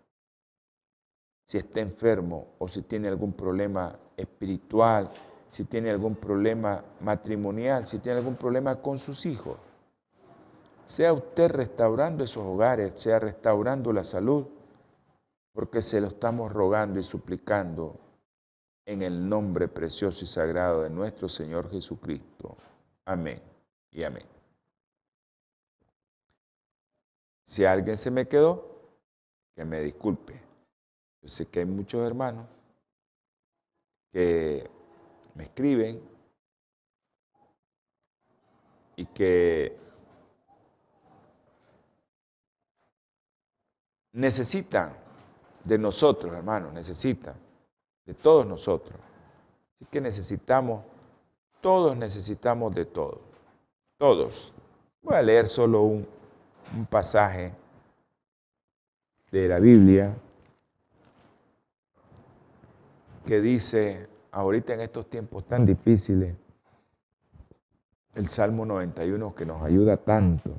si 1.51 1.59
está 1.59 1.81
enfermo 1.81 2.55
o 2.61 2.69
si 2.69 2.83
tiene 2.83 3.09
algún 3.09 3.33
problema 3.33 3.99
espiritual, 4.17 5.11
si 5.49 5.65
tiene 5.65 5.91
algún 5.91 6.15
problema 6.15 6.81
matrimonial, 7.01 7.89
si 7.89 7.99
tiene 7.99 8.19
algún 8.19 8.37
problema 8.37 8.77
con 8.77 9.01
sus 9.01 9.27
hijos. 9.27 9.57
Sea 10.87 11.13
usted 11.13 11.51
restaurando 11.51 12.23
esos 12.23 12.45
hogares, 12.45 13.01
sea 13.01 13.19
restaurando 13.19 13.93
la 13.93 14.05
salud, 14.05 14.47
porque 15.53 15.83
se 15.83 16.01
lo 16.01 16.07
estamos 16.07 16.53
rogando 16.53 17.01
y 17.01 17.03
suplicando 17.03 17.97
en 18.87 19.03
el 19.03 19.29
nombre 19.29 19.67
precioso 19.67 20.23
y 20.23 20.29
sagrado 20.29 20.83
de 20.83 20.91
nuestro 20.91 21.29
Señor 21.29 21.69
Jesucristo. 21.69 22.57
Amén 23.11 23.43
y 23.91 24.05
amén. 24.05 24.25
Si 27.43 27.65
alguien 27.65 27.97
se 27.97 28.09
me 28.09 28.29
quedó, 28.29 28.89
que 29.57 29.65
me 29.65 29.81
disculpe. 29.81 30.41
Yo 31.21 31.29
sé 31.29 31.47
que 31.47 31.59
hay 31.59 31.67
muchos 31.67 32.07
hermanos 32.07 32.47
que 34.13 34.71
me 35.35 35.43
escriben 35.43 36.01
y 38.95 39.07
que 39.07 39.77
necesitan 44.13 44.97
de 45.65 45.79
nosotros, 45.79 46.33
hermanos, 46.33 46.73
necesitan 46.73 47.35
de 48.07 48.15
todos 48.15 48.47
nosotros. 48.47 49.01
Así 49.75 49.87
que 49.87 50.01
necesitamos, 50.01 50.85
todos 51.61 51.97
necesitamos 51.97 52.75
de 52.75 52.85
todo, 52.85 53.21
todos. 53.99 54.53
Voy 55.03 55.15
a 55.17 55.23
leer 55.23 55.47
solo 55.47 55.83
un, 55.83 56.07
pasaje 56.89 57.53
de 59.33 59.49
la 59.49 59.59
Biblia 59.59 60.15
que 63.27 63.41
dice 63.41 64.09
ahorita 64.31 64.75
en 64.75 64.83
estos 64.83 65.11
tiempos 65.11 65.45
tan 65.47 65.67
difíciles, 65.67 66.37
el 68.15 68.29
Salmo 68.29 68.65
91 68.65 69.35
que 69.35 69.45
nos 69.45 69.63
ayuda 69.63 69.97
tanto. 69.97 70.51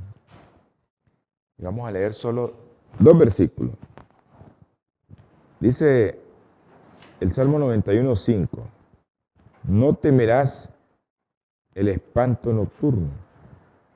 Y 1.58 1.64
vamos 1.64 1.88
a 1.88 1.92
leer 1.92 2.12
solo 2.12 2.54
dos 3.00 3.18
versículos. 3.18 3.74
Dice 5.62 6.20
el 7.22 7.32
Salmo 7.32 7.58
91, 7.60 8.16
5. 8.16 8.68
No 9.64 9.96
temerás 9.96 10.74
el 11.82 11.89
espanto 11.89 12.54
nocturno, 12.54 13.10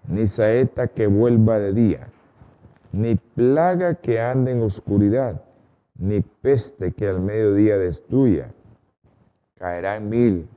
ni 0.07 0.27
saeta 0.27 0.87
que 0.87 1.07
vuelva 1.07 1.59
de 1.59 1.73
día, 1.73 2.07
ni 2.91 3.15
plaga 3.15 3.95
que 3.95 4.19
ande 4.19 4.51
en 4.51 4.61
oscuridad, 4.61 5.43
ni 5.95 6.21
peste 6.21 6.91
que 6.91 7.07
al 7.07 7.21
mediodía 7.21 7.77
destruya. 7.77 8.53
Caerán 9.57 10.09
mil 10.09 10.47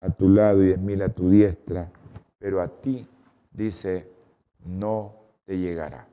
a 0.00 0.10
tu 0.10 0.28
lado 0.28 0.62
y 0.62 0.66
diez 0.66 0.78
mil 0.78 1.02
a 1.02 1.08
tu 1.08 1.30
diestra, 1.30 1.90
pero 2.38 2.60
a 2.60 2.68
ti, 2.68 3.08
dice, 3.52 4.08
no 4.64 5.14
te 5.44 5.58
llegará. 5.58 6.06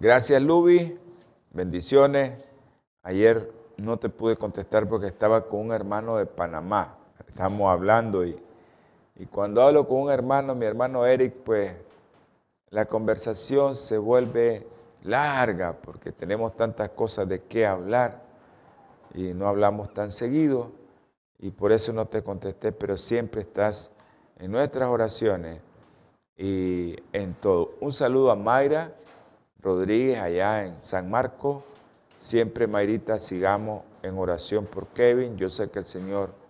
Gracias, 0.00 0.40
Lubi. 0.42 0.98
Bendiciones. 1.52 2.32
Ayer 3.02 3.50
no 3.76 3.98
te 3.98 4.08
pude 4.08 4.36
contestar 4.36 4.88
porque 4.88 5.06
estaba 5.06 5.48
con 5.48 5.60
un 5.60 5.72
hermano 5.72 6.16
de 6.16 6.26
Panamá. 6.26 6.98
Estamos 7.34 7.68
hablando 7.68 8.24
y, 8.24 8.40
y 9.16 9.26
cuando 9.26 9.60
hablo 9.60 9.88
con 9.88 10.02
un 10.02 10.10
hermano, 10.12 10.54
mi 10.54 10.66
hermano 10.66 11.04
Eric, 11.04 11.34
pues 11.44 11.74
la 12.70 12.84
conversación 12.84 13.74
se 13.74 13.98
vuelve 13.98 14.68
larga 15.02 15.72
porque 15.72 16.12
tenemos 16.12 16.54
tantas 16.54 16.90
cosas 16.90 17.28
de 17.28 17.42
qué 17.42 17.66
hablar 17.66 18.22
y 19.14 19.34
no 19.34 19.48
hablamos 19.48 19.92
tan 19.92 20.12
seguido 20.12 20.70
y 21.40 21.50
por 21.50 21.72
eso 21.72 21.92
no 21.92 22.06
te 22.06 22.22
contesté, 22.22 22.70
pero 22.70 22.96
siempre 22.96 23.40
estás 23.40 23.90
en 24.38 24.52
nuestras 24.52 24.88
oraciones 24.88 25.58
y 26.36 26.94
en 27.12 27.34
todo. 27.34 27.74
Un 27.80 27.92
saludo 27.92 28.30
a 28.30 28.36
Mayra 28.36 28.94
Rodríguez 29.60 30.20
allá 30.20 30.66
en 30.66 30.80
San 30.80 31.10
Marcos. 31.10 31.64
Siempre, 32.20 32.68
Mayrita, 32.68 33.18
sigamos 33.18 33.82
en 34.04 34.16
oración 34.16 34.66
por 34.66 34.86
Kevin. 34.86 35.36
Yo 35.36 35.50
sé 35.50 35.68
que 35.68 35.80
el 35.80 35.84
Señor 35.84 36.43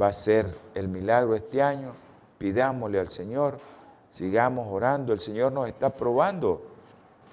va 0.00 0.06
a 0.06 0.10
hacer 0.10 0.54
el 0.74 0.88
milagro 0.88 1.34
este 1.34 1.62
año. 1.62 1.92
Pidámosle 2.38 3.00
al 3.00 3.08
Señor, 3.08 3.58
sigamos 4.10 4.66
orando. 4.70 5.12
El 5.12 5.18
Señor 5.18 5.52
nos 5.52 5.68
está 5.68 5.90
probando 5.90 6.62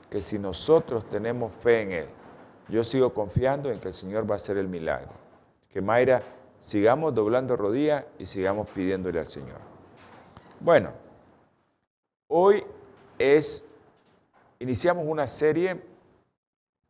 que 0.09 0.21
si 0.21 0.39
nosotros 0.39 1.09
tenemos 1.09 1.51
fe 1.53 1.81
en 1.81 1.91
Él, 1.91 2.07
yo 2.69 2.83
sigo 2.83 3.13
confiando 3.13 3.71
en 3.71 3.79
que 3.79 3.89
el 3.89 3.93
Señor 3.93 4.29
va 4.29 4.35
a 4.35 4.37
hacer 4.37 4.57
el 4.57 4.67
milagro. 4.67 5.11
Que 5.69 5.81
Mayra 5.81 6.21
sigamos 6.59 7.13
doblando 7.13 7.55
rodillas 7.55 8.05
y 8.17 8.25
sigamos 8.25 8.67
pidiéndole 8.69 9.19
al 9.19 9.27
Señor. 9.27 9.59
Bueno, 10.59 10.91
hoy 12.27 12.63
es, 13.19 13.65
iniciamos 14.59 15.05
una 15.07 15.27
serie 15.27 15.79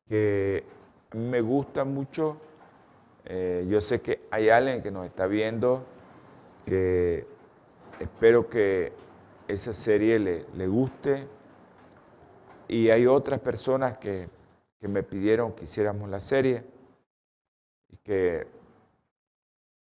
que 0.08 0.64
me 1.12 1.42
gusta 1.42 1.84
mucho. 1.84 2.38
Eh, 3.26 3.66
yo 3.68 3.82
sé 3.82 4.02
que 4.02 4.28
hay 4.30 4.50
alguien 4.50 4.84
que 4.84 4.92
nos 4.92 5.06
está 5.06 5.28
viendo 5.28 5.84
que 6.66 7.26
espero 8.00 8.50
que 8.50 8.94
esa 9.48 9.74
serie 9.74 10.20
le, 10.20 10.46
le 10.56 10.68
guste. 10.68 11.28
Y 12.68 12.90
hay 12.90 13.06
otras 13.06 13.40
personas 13.40 13.98
que, 13.98 14.28
que 14.80 14.88
me 14.88 15.04
pidieron 15.04 15.54
que 15.54 15.66
hiciéramos 15.66 16.10
la 16.10 16.20
serie 16.20 16.64
y 17.92 17.98
que 17.98 18.48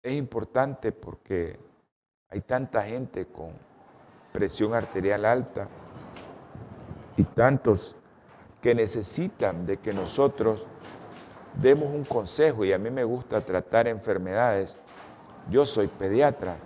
es 0.03 0.12
importante 0.14 0.92
porque 0.92 1.59
hay 2.29 2.40
tanta 2.40 2.83
gente 2.83 3.27
con 3.27 3.51
presión 4.33 4.75
arterial 4.75 5.25
alta 5.25 5.68
y 7.16 7.25
tantos 7.25 7.96
que 8.61 8.75
necesitan 8.75 9.64
de 9.64 9.79
que 9.79 9.92
nosotros 9.92 10.66
demos 11.57 11.92
un 11.92 12.05
consejo 12.05 12.64
y 12.64 12.73
a 12.73 12.79
mí 12.79 12.90
me 12.90 13.05
gusta 13.05 13.40
tratar 13.40 13.88
enfermedades. 13.88 14.81
Yo 15.51 15.64
soy 15.64 15.87
pediatra 15.87 16.57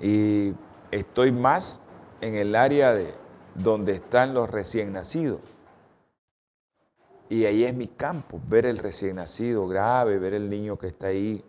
y 0.00 0.52
estoy 0.90 1.32
más 1.32 1.80
en 2.20 2.34
el 2.34 2.54
área 2.54 2.94
de 2.94 3.14
donde 3.54 3.94
están 3.94 4.34
los 4.34 4.50
recién 4.50 4.92
nacidos. 4.92 5.40
Y 7.28 7.46
ahí 7.46 7.64
es 7.64 7.74
mi 7.74 7.88
campo, 7.88 8.40
ver 8.48 8.66
el 8.66 8.78
recién 8.78 9.16
nacido 9.16 9.66
grave, 9.66 10.18
ver 10.18 10.34
el 10.34 10.48
niño 10.48 10.78
que 10.78 10.88
está 10.88 11.08
ahí, 11.08 11.42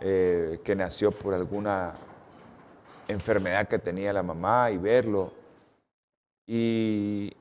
eh, 0.00 0.60
que 0.62 0.76
nació 0.76 1.10
por 1.10 1.34
alguna 1.34 1.94
enfermedad 3.08 3.66
que 3.66 3.78
tenía 3.78 4.12
la 4.12 4.22
mamá 4.22 4.70
y 4.70 4.76
verlo. 4.76 5.32
Y 6.46 7.32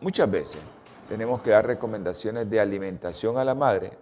muchas 0.00 0.30
veces 0.30 0.60
tenemos 1.08 1.42
que 1.42 1.50
dar 1.50 1.66
recomendaciones 1.66 2.48
de 2.48 2.60
alimentación 2.60 3.36
a 3.38 3.44
la 3.44 3.54
madre 3.54 3.92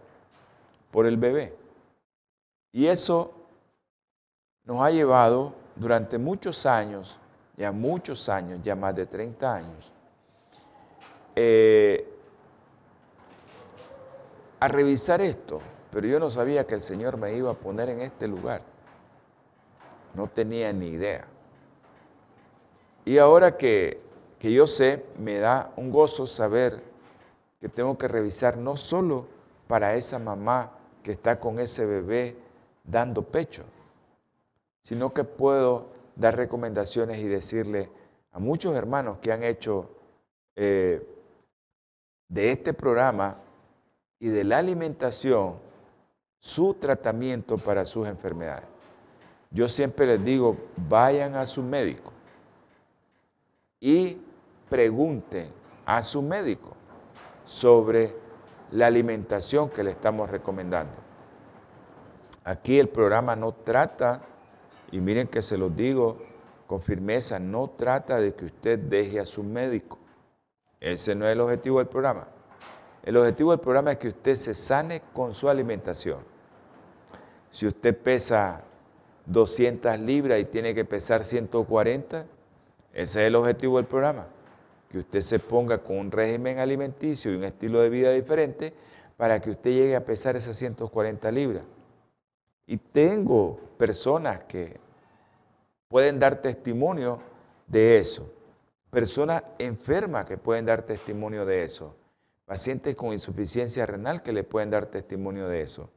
por 0.90 1.06
el 1.06 1.16
bebé. 1.16 1.54
Y 2.72 2.86
eso 2.86 3.32
nos 4.64 4.80
ha 4.82 4.90
llevado 4.90 5.54
durante 5.76 6.18
muchos 6.18 6.66
años, 6.66 7.18
ya 7.56 7.72
muchos 7.72 8.28
años, 8.28 8.60
ya 8.62 8.76
más 8.76 8.94
de 8.94 9.06
30 9.06 9.54
años, 9.54 9.92
eh, 11.34 12.08
a 14.60 14.68
revisar 14.68 15.20
esto, 15.20 15.60
pero 15.90 16.06
yo 16.06 16.20
no 16.20 16.30
sabía 16.30 16.66
que 16.66 16.74
el 16.74 16.82
Señor 16.82 17.16
me 17.16 17.34
iba 17.34 17.50
a 17.50 17.54
poner 17.54 17.88
en 17.88 18.00
este 18.00 18.28
lugar. 18.28 18.62
No 20.14 20.28
tenía 20.28 20.72
ni 20.72 20.86
idea. 20.88 21.26
Y 23.04 23.18
ahora 23.18 23.56
que, 23.56 24.00
que 24.38 24.52
yo 24.52 24.66
sé, 24.66 25.04
me 25.18 25.38
da 25.38 25.72
un 25.76 25.90
gozo 25.90 26.26
saber 26.26 26.91
que 27.62 27.68
tengo 27.68 27.96
que 27.96 28.08
revisar 28.08 28.56
no 28.56 28.76
solo 28.76 29.28
para 29.68 29.94
esa 29.94 30.18
mamá 30.18 30.72
que 31.04 31.12
está 31.12 31.38
con 31.38 31.60
ese 31.60 31.86
bebé 31.86 32.36
dando 32.82 33.22
pecho, 33.22 33.62
sino 34.82 35.14
que 35.14 35.22
puedo 35.22 35.86
dar 36.16 36.36
recomendaciones 36.36 37.18
y 37.18 37.28
decirle 37.28 37.88
a 38.32 38.40
muchos 38.40 38.74
hermanos 38.74 39.18
que 39.18 39.30
han 39.30 39.44
hecho 39.44 39.88
eh, 40.56 41.06
de 42.28 42.50
este 42.50 42.74
programa 42.74 43.38
y 44.18 44.26
de 44.26 44.42
la 44.42 44.58
alimentación 44.58 45.54
su 46.40 46.74
tratamiento 46.74 47.58
para 47.58 47.84
sus 47.84 48.08
enfermedades. 48.08 48.66
Yo 49.52 49.68
siempre 49.68 50.08
les 50.08 50.24
digo, 50.24 50.56
vayan 50.88 51.36
a 51.36 51.46
su 51.46 51.62
médico 51.62 52.12
y 53.78 54.18
pregunten 54.68 55.52
a 55.86 56.02
su 56.02 56.22
médico 56.22 56.71
sobre 57.52 58.16
la 58.70 58.86
alimentación 58.86 59.68
que 59.68 59.84
le 59.84 59.90
estamos 59.90 60.30
recomendando. 60.30 60.94
Aquí 62.44 62.78
el 62.78 62.88
programa 62.88 63.36
no 63.36 63.52
trata 63.52 64.22
y 64.90 65.00
miren 65.00 65.28
que 65.28 65.42
se 65.42 65.58
los 65.58 65.76
digo 65.76 66.18
con 66.66 66.80
firmeza, 66.80 67.38
no 67.38 67.68
trata 67.68 68.16
de 68.16 68.34
que 68.34 68.46
usted 68.46 68.78
deje 68.78 69.20
a 69.20 69.26
su 69.26 69.44
médico. 69.44 69.98
Ese 70.80 71.14
no 71.14 71.26
es 71.26 71.32
el 71.32 71.40
objetivo 71.40 71.78
del 71.78 71.88
programa. 71.88 72.26
El 73.02 73.18
objetivo 73.18 73.50
del 73.50 73.60
programa 73.60 73.92
es 73.92 73.98
que 73.98 74.08
usted 74.08 74.34
se 74.34 74.54
sane 74.54 75.02
con 75.12 75.34
su 75.34 75.50
alimentación. 75.50 76.20
Si 77.50 77.66
usted 77.66 77.94
pesa 77.96 78.64
200 79.26 80.00
libras 80.00 80.40
y 80.40 80.46
tiene 80.46 80.74
que 80.74 80.86
pesar 80.86 81.22
140, 81.22 82.24
ese 82.94 83.20
es 83.20 83.26
el 83.26 83.34
objetivo 83.34 83.76
del 83.76 83.86
programa. 83.86 84.26
Que 84.92 84.98
usted 84.98 85.20
se 85.22 85.38
ponga 85.38 85.78
con 85.78 85.96
un 85.96 86.12
régimen 86.12 86.58
alimenticio 86.58 87.32
y 87.32 87.36
un 87.36 87.44
estilo 87.44 87.80
de 87.80 87.88
vida 87.88 88.12
diferente 88.12 88.72
para 89.16 89.40
que 89.40 89.50
usted 89.50 89.70
llegue 89.70 89.96
a 89.96 90.04
pesar 90.04 90.36
esas 90.36 90.56
140 90.56 91.30
libras. 91.32 91.64
Y 92.66 92.76
tengo 92.76 93.58
personas 93.78 94.44
que 94.44 94.78
pueden 95.88 96.18
dar 96.18 96.40
testimonio 96.40 97.20
de 97.66 97.98
eso. 97.98 98.30
Personas 98.90 99.42
enfermas 99.58 100.26
que 100.26 100.36
pueden 100.36 100.66
dar 100.66 100.82
testimonio 100.82 101.46
de 101.46 101.62
eso. 101.62 101.96
Pacientes 102.44 102.94
con 102.94 103.12
insuficiencia 103.12 103.86
renal 103.86 104.22
que 104.22 104.32
le 104.32 104.44
pueden 104.44 104.70
dar 104.70 104.86
testimonio 104.86 105.48
de 105.48 105.62
eso. 105.62 105.90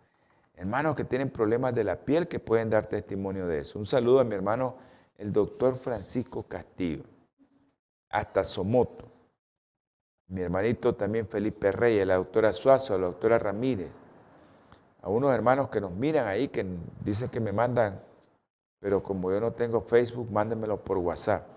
Hermanos 0.55 0.95
que 0.95 1.03
tienen 1.03 1.29
problemas 1.29 1.75
de 1.75 1.84
la 1.84 1.97
piel 1.97 2.27
que 2.27 2.39
pueden 2.39 2.69
dar 2.69 2.86
testimonio 2.86 3.45
de 3.45 3.60
eso. 3.60 3.77
Un 3.77 3.86
saludo 3.86 4.21
a 4.21 4.23
mi 4.23 4.36
hermano, 4.36 4.77
el 5.17 5.34
doctor 5.34 5.77
Francisco 5.77 6.43
Castillo, 6.43 7.03
hasta 8.15 8.43
Somoto. 8.43 9.06
Mi 10.28 10.41
hermanito 10.41 10.95
también 10.95 11.28
Felipe 11.28 11.71
Reyes, 11.71 12.08
la 12.08 12.15
doctora 12.15 12.51
Suazo, 12.54 12.97
la 12.97 13.08
doctora 13.08 13.38
Ramírez. 13.38 13.91
A 15.01 15.10
unos 15.10 15.34
hermanos 15.34 15.69
que 15.69 15.82
nos 15.82 15.91
miran 15.91 16.28
ahí, 16.28 16.47
que 16.47 16.65
dicen 17.04 17.30
que 17.30 17.39
me 17.39 17.51
mandan 17.51 18.01
pero 18.86 19.01
como 19.01 19.32
yo 19.32 19.39
no 19.39 19.51
tengo 19.51 19.82
Facebook, 19.82 20.30
mándenmelo 20.32 20.80
por 20.80 20.99
WhatsApp. 20.99 21.47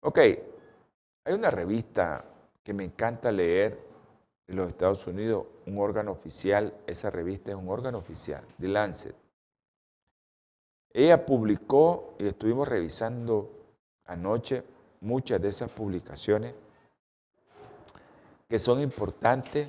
Ok, 0.00 0.18
hay 0.18 1.32
una 1.32 1.48
revista 1.48 2.24
que 2.64 2.74
me 2.74 2.82
encanta 2.82 3.30
leer 3.30 3.78
de 4.48 4.54
los 4.54 4.68
Estados 4.68 5.06
Unidos, 5.06 5.46
un 5.64 5.78
órgano 5.78 6.10
oficial, 6.10 6.74
esa 6.88 7.10
revista 7.10 7.52
es 7.52 7.56
un 7.56 7.68
órgano 7.68 7.98
oficial, 7.98 8.44
The 8.58 8.66
Lancet. 8.66 9.14
Ella 10.92 11.24
publicó, 11.24 12.16
y 12.18 12.26
estuvimos 12.26 12.66
revisando 12.66 13.48
anoche 14.06 14.64
muchas 15.06 15.40
de 15.40 15.48
esas 15.48 15.70
publicaciones, 15.70 16.54
que 18.48 18.58
son 18.58 18.80
importantes 18.80 19.68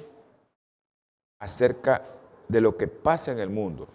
acerca 1.39 2.03
de 2.47 2.61
lo 2.61 2.77
que 2.77 2.87
pasa 2.87 3.31
en 3.31 3.39
el 3.39 3.49
mundo. 3.49 3.87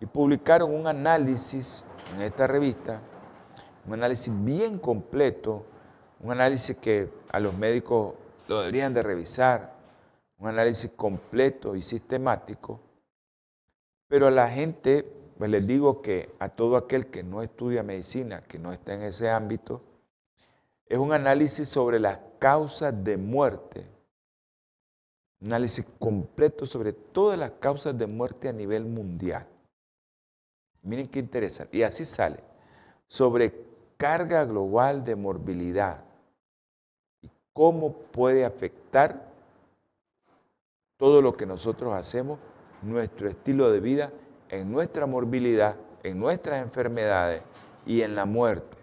Y 0.00 0.06
publicaron 0.06 0.74
un 0.74 0.86
análisis 0.86 1.84
en 2.14 2.22
esta 2.22 2.46
revista, 2.46 3.00
un 3.86 3.94
análisis 3.94 4.32
bien 4.44 4.78
completo, 4.78 5.64
un 6.20 6.32
análisis 6.32 6.76
que 6.76 7.10
a 7.30 7.40
los 7.40 7.54
médicos 7.54 8.14
lo 8.48 8.60
deberían 8.60 8.92
de 8.92 9.02
revisar, 9.02 9.74
un 10.38 10.48
análisis 10.48 10.90
completo 10.96 11.76
y 11.76 11.82
sistemático, 11.82 12.80
pero 14.08 14.26
a 14.26 14.30
la 14.30 14.48
gente, 14.48 15.04
pues 15.38 15.50
les 15.50 15.66
digo 15.66 16.02
que 16.02 16.34
a 16.40 16.48
todo 16.48 16.76
aquel 16.76 17.06
que 17.06 17.22
no 17.22 17.42
estudia 17.42 17.82
medicina, 17.82 18.42
que 18.42 18.58
no 18.58 18.72
está 18.72 18.94
en 18.94 19.02
ese 19.02 19.30
ámbito, 19.30 19.82
es 20.90 20.98
un 20.98 21.12
análisis 21.12 21.68
sobre 21.68 22.00
las 22.00 22.18
causas 22.40 22.92
de 23.04 23.16
muerte, 23.16 23.86
un 25.40 25.46
análisis 25.46 25.86
completo 26.00 26.66
sobre 26.66 26.92
todas 26.92 27.38
las 27.38 27.52
causas 27.52 27.96
de 27.96 28.08
muerte 28.08 28.48
a 28.48 28.52
nivel 28.52 28.84
mundial. 28.84 29.46
Miren 30.82 31.06
qué 31.06 31.20
interesante. 31.20 31.76
Y 31.76 31.84
así 31.84 32.04
sale. 32.04 32.42
Sobre 33.06 33.54
carga 33.96 34.44
global 34.44 35.04
de 35.04 35.14
morbilidad 35.14 36.04
y 37.22 37.30
cómo 37.52 37.92
puede 37.92 38.44
afectar 38.44 39.30
todo 40.96 41.22
lo 41.22 41.36
que 41.36 41.46
nosotros 41.46 41.94
hacemos, 41.94 42.40
nuestro 42.82 43.28
estilo 43.28 43.70
de 43.70 43.78
vida, 43.78 44.12
en 44.48 44.72
nuestra 44.72 45.06
morbilidad, 45.06 45.76
en 46.02 46.18
nuestras 46.18 46.60
enfermedades 46.60 47.42
y 47.86 48.02
en 48.02 48.16
la 48.16 48.24
muerte. 48.24 48.79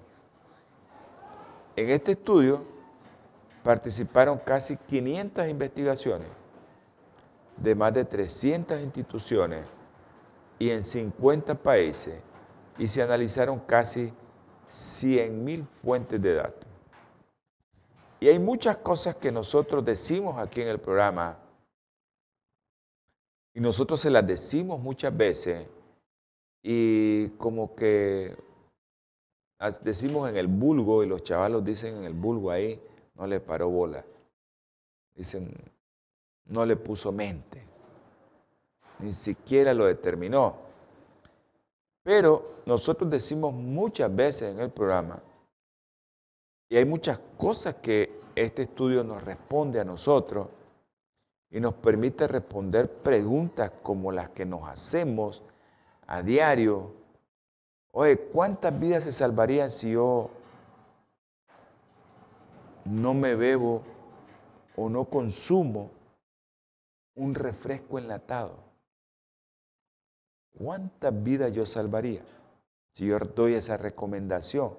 En 1.78 1.92
este 1.92 2.13
estudio 2.13 2.66
participaron 3.63 4.40
casi 4.40 4.76
500 4.78 5.48
investigaciones 5.48 6.28
de 7.56 7.76
más 7.76 7.94
de 7.94 8.04
300 8.04 8.82
instituciones 8.82 9.63
y 10.58 10.72
en 10.72 10.82
50 10.82 11.54
países 11.54 12.20
y 12.80 12.88
se 12.88 13.04
analizaron 13.04 13.60
casi 13.60 14.12
100.000 14.68 15.68
fuentes 15.84 16.20
de 16.20 16.34
datos. 16.34 16.68
Y 18.20 18.28
hay 18.28 18.40
muchas 18.40 18.78
cosas 18.78 19.16
que 19.16 19.32
nosotros 19.32 19.86
decimos 19.86 20.40
aquí 20.40 20.63
en 20.63 20.70
el 20.70 20.80
programa 20.80 21.38
y 23.54 23.60
nosotros 23.60 24.02
se 24.02 24.10
las 24.10 24.26
decimos 24.26 24.80
muchas 24.80 25.16
veces 25.16 25.68
y 26.63 27.30
como 27.38 27.76
que 27.76 28.36
decimos 29.84 30.30
en 30.30 30.38
el 30.38 30.48
vulgo 30.48 31.04
y 31.04 31.08
los 31.08 31.24
chavalos 31.24 31.63
dicen 31.63 31.98
en 31.98 32.04
el 32.04 32.13
vulgo 32.13 32.52
ahí, 32.52 32.82
no 33.15 33.26
le 33.28 33.39
paró 33.39 33.70
bola. 33.70 34.06
Dicen, 35.15 35.54
no 36.46 36.65
le 36.65 36.76
puso 36.76 37.12
mente. 37.12 37.63
Ni 39.00 39.13
siquiera 39.13 39.74
lo 39.74 39.86
determinó. 39.86 40.56
Pero 42.04 42.62
nosotros 42.65 43.10
decimos 43.10 43.54
muchas 43.54 44.15
veces 44.15 44.54
en 44.54 44.60
el 44.60 44.72
programa, 44.72 45.22
y 46.70 46.78
hay 46.78 46.86
muchas 46.86 47.20
cosas 47.38 47.76
que 47.76 48.20
este 48.36 48.63
estudio 48.63 49.04
nos 49.04 49.24
responde 49.24 49.80
a 49.80 49.86
nosotros 49.86 50.48
y 51.50 51.60
nos 51.60 51.74
permite 51.76 52.28
responder 52.28 52.91
preguntas 52.91 53.72
como 53.82 54.12
las 54.12 54.30
que 54.30 54.46
nos 54.46 54.67
hacemos 54.67 55.43
a 56.08 56.22
diario. 56.22 56.93
Oye, 57.99 58.15
¿cuántas 58.15 58.79
vidas 58.79 59.05
se 59.05 59.12
salvarían 59.12 59.71
si 59.71 59.93
yo 59.93 60.29
no 62.86 63.15
me 63.15 63.33
bebo 63.33 63.81
o 64.75 64.88
no 64.88 65.05
consumo 65.05 65.89
un 67.15 67.33
refresco 67.33 67.97
enlatado? 67.97 68.60
¿Cuántas 70.60 71.23
vidas 71.23 71.51
yo 71.53 71.65
salvaría 71.65 72.21
si 72.93 73.07
yo 73.07 73.17
doy 73.17 73.55
esa 73.55 73.77
recomendación? 73.77 74.75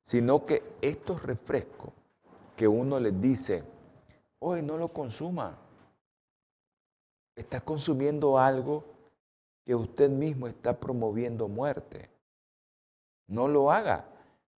sino 0.03 0.45
que 0.45 0.61
estos 0.81 1.23
refrescos 1.23 1.91
que 2.55 2.67
uno 2.67 2.99
les 2.99 3.19
dice, 3.19 3.63
hoy 4.39 4.61
no 4.61 4.77
lo 4.77 4.89
consuma, 4.89 5.57
está 7.35 7.61
consumiendo 7.61 8.37
algo 8.37 8.83
que 9.65 9.73
usted 9.73 10.09
mismo 10.09 10.47
está 10.47 10.77
promoviendo 10.77 11.47
muerte. 11.47 12.09
No 13.27 13.47
lo 13.47 13.71
haga, 13.71 14.05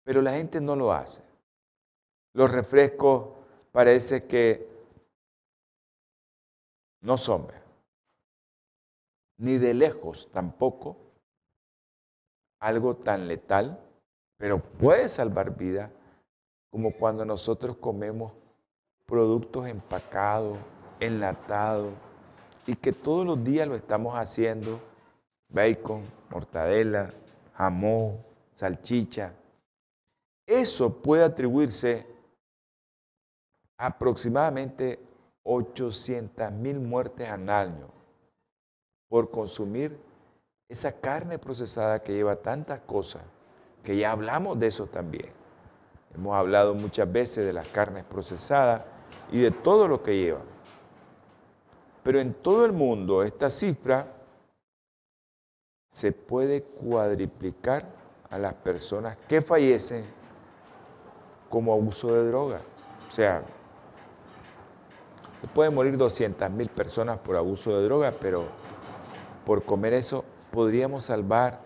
pero 0.02 0.22
la 0.22 0.32
gente 0.32 0.62
no 0.62 0.74
lo 0.74 0.90
hace. 0.90 1.22
Los 2.32 2.50
refrescos 2.50 3.28
parece 3.72 4.24
que 4.24 4.66
no 7.02 7.18
son, 7.18 7.46
ni 9.36 9.58
de 9.58 9.74
lejos 9.74 10.30
tampoco, 10.32 11.03
algo 12.64 12.96
tan 12.96 13.28
letal, 13.28 13.78
pero 14.38 14.58
puede 14.58 15.10
salvar 15.10 15.54
vida, 15.54 15.90
como 16.70 16.92
cuando 16.92 17.22
nosotros 17.26 17.76
comemos 17.76 18.32
productos 19.04 19.68
empacados, 19.68 20.56
enlatados, 20.98 21.92
y 22.66 22.74
que 22.74 22.92
todos 22.92 23.26
los 23.26 23.44
días 23.44 23.68
lo 23.68 23.74
estamos 23.74 24.14
haciendo, 24.16 24.80
bacon, 25.50 26.04
mortadela, 26.30 27.12
jamón, 27.52 28.24
salchicha. 28.54 29.34
Eso 30.46 31.02
puede 31.02 31.22
atribuirse 31.22 32.06
aproximadamente 33.76 34.98
800 35.42 36.50
mil 36.52 36.80
muertes 36.80 37.28
al 37.28 37.50
año 37.50 37.88
por 39.10 39.30
consumir 39.30 40.00
esa 40.74 40.92
carne 40.92 41.38
procesada 41.38 42.02
que 42.02 42.12
lleva 42.12 42.34
tantas 42.34 42.80
cosas, 42.80 43.22
que 43.84 43.96
ya 43.96 44.10
hablamos 44.10 44.58
de 44.58 44.66
eso 44.66 44.86
también. 44.86 45.30
Hemos 46.12 46.34
hablado 46.34 46.74
muchas 46.74 47.10
veces 47.10 47.46
de 47.46 47.52
las 47.52 47.68
carnes 47.68 48.02
procesadas 48.02 48.82
y 49.30 49.38
de 49.38 49.52
todo 49.52 49.86
lo 49.86 50.02
que 50.02 50.16
llevan. 50.16 50.42
Pero 52.02 52.18
en 52.20 52.34
todo 52.34 52.64
el 52.64 52.72
mundo 52.72 53.22
esta 53.22 53.50
cifra 53.50 54.08
se 55.90 56.10
puede 56.10 56.64
cuadriplicar 56.64 57.86
a 58.28 58.36
las 58.38 58.54
personas 58.54 59.16
que 59.28 59.40
fallecen 59.42 60.04
como 61.50 61.72
abuso 61.72 62.12
de 62.12 62.26
droga. 62.26 62.60
O 63.08 63.12
sea, 63.12 63.44
se 65.40 65.46
pueden 65.46 65.72
morir 65.72 65.96
200 65.96 66.50
mil 66.50 66.68
personas 66.68 67.18
por 67.18 67.36
abuso 67.36 67.78
de 67.78 67.84
droga, 67.84 68.12
pero 68.20 68.44
por 69.46 69.62
comer 69.62 69.92
eso 69.92 70.24
podríamos 70.54 71.06
salvar 71.06 71.60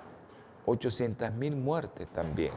800 0.65 1.31
mil 1.35 1.55
muertes 1.57 2.09
también. 2.09 2.53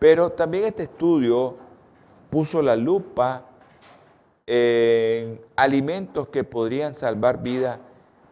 Pero 0.00 0.30
también 0.30 0.64
este 0.64 0.82
estudio 0.82 1.56
puso 2.30 2.60
la 2.60 2.74
lupa 2.74 3.46
en 4.44 5.40
alimentos 5.54 6.28
que 6.28 6.42
podrían 6.42 6.94
salvar 6.94 7.42
vida 7.42 7.78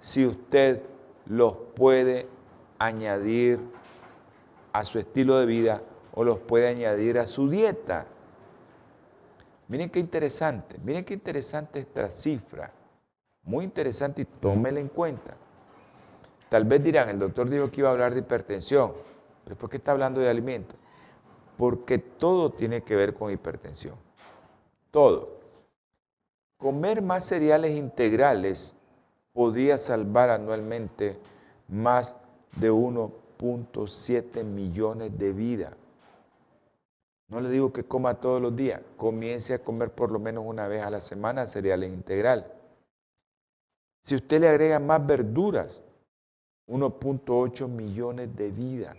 si 0.01 0.27
usted 0.27 0.83
los 1.25 1.55
puede 1.77 2.27
añadir 2.81 3.61
a 4.73 4.83
su 4.83 4.99
estilo 4.99 5.39
de 5.39 5.47
vida 5.47 5.83
o 6.15 6.25
los 6.25 6.39
puede 6.39 6.67
añadir 6.67 7.17
a 7.17 7.27
su 7.27 7.49
dieta. 7.49 8.09
Miren 9.69 9.89
qué 9.89 10.01
interesante, 10.01 10.79
miren 10.83 11.05
qué 11.05 11.15
interesante 11.15 11.79
esta 11.79 12.11
cifra. 12.11 12.73
Muy 13.45 13.65
interesante 13.65 14.23
y 14.23 14.25
tómela 14.25 14.81
en 14.81 14.89
cuenta. 14.89 15.37
Tal 16.53 16.67
vez 16.67 16.85
dirán, 16.85 17.09
el 17.09 17.19
doctor 17.19 17.49
dijo 17.49 17.71
que 17.71 17.81
iba 17.81 17.89
a 17.89 17.93
hablar 17.93 18.13
de 18.13 18.21
hipertensión, 18.21 18.93
pero 19.43 19.57
¿por 19.57 19.71
qué 19.71 19.79
está 19.79 19.93
hablando 19.93 20.21
de 20.21 20.29
alimentos? 20.29 20.77
Porque 21.57 21.97
todo 21.97 22.51
tiene 22.51 22.83
que 22.83 22.95
ver 22.95 23.15
con 23.15 23.33
hipertensión. 23.33 23.95
Todo. 24.91 25.31
Comer 26.59 27.01
más 27.01 27.25
cereales 27.25 27.75
integrales 27.75 28.77
podría 29.33 29.79
salvar 29.79 30.29
anualmente 30.29 31.19
más 31.69 32.19
de 32.57 32.71
1.7 32.71 34.45
millones 34.45 35.17
de 35.17 35.33
vidas. 35.33 35.73
No 37.29 37.41
le 37.41 37.49
digo 37.49 37.73
que 37.73 37.85
coma 37.85 38.21
todos 38.21 38.43
los 38.43 38.55
días, 38.55 38.83
comience 38.99 39.55
a 39.55 39.65
comer 39.65 39.91
por 39.91 40.11
lo 40.11 40.19
menos 40.19 40.45
una 40.47 40.69
vez 40.69 40.85
a 40.85 40.91
la 40.91 41.01
semana 41.01 41.47
cereales 41.47 41.91
integrales. 41.91 42.45
Si 44.03 44.15
usted 44.15 44.43
le 44.43 44.51
agrega 44.51 44.79
más 44.79 45.07
verduras, 45.07 45.81
1.8 46.73 47.69
millones 47.69 48.35
de 48.35 48.51
vidas. 48.51 48.97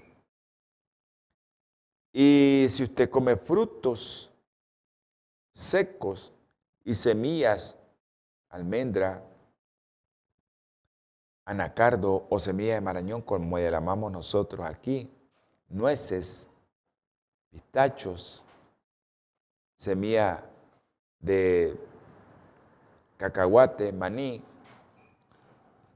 Y 2.11 2.67
si 2.69 2.83
usted 2.83 3.09
come 3.09 3.35
frutos 3.35 4.31
secos, 5.51 6.31
y 6.85 6.93
semillas, 6.93 7.79
almendra, 8.49 9.23
anacardo 11.45 12.27
o 12.29 12.39
semilla 12.39 12.75
de 12.75 12.81
marañón, 12.81 13.21
como 13.21 13.57
le 13.57 13.71
llamamos 13.71 14.11
nosotros 14.11 14.65
aquí, 14.65 15.09
nueces, 15.69 16.49
pistachos, 17.49 18.43
semilla 19.75 20.43
de 21.19 21.77
cacahuate, 23.17 23.91
maní, 23.91 24.43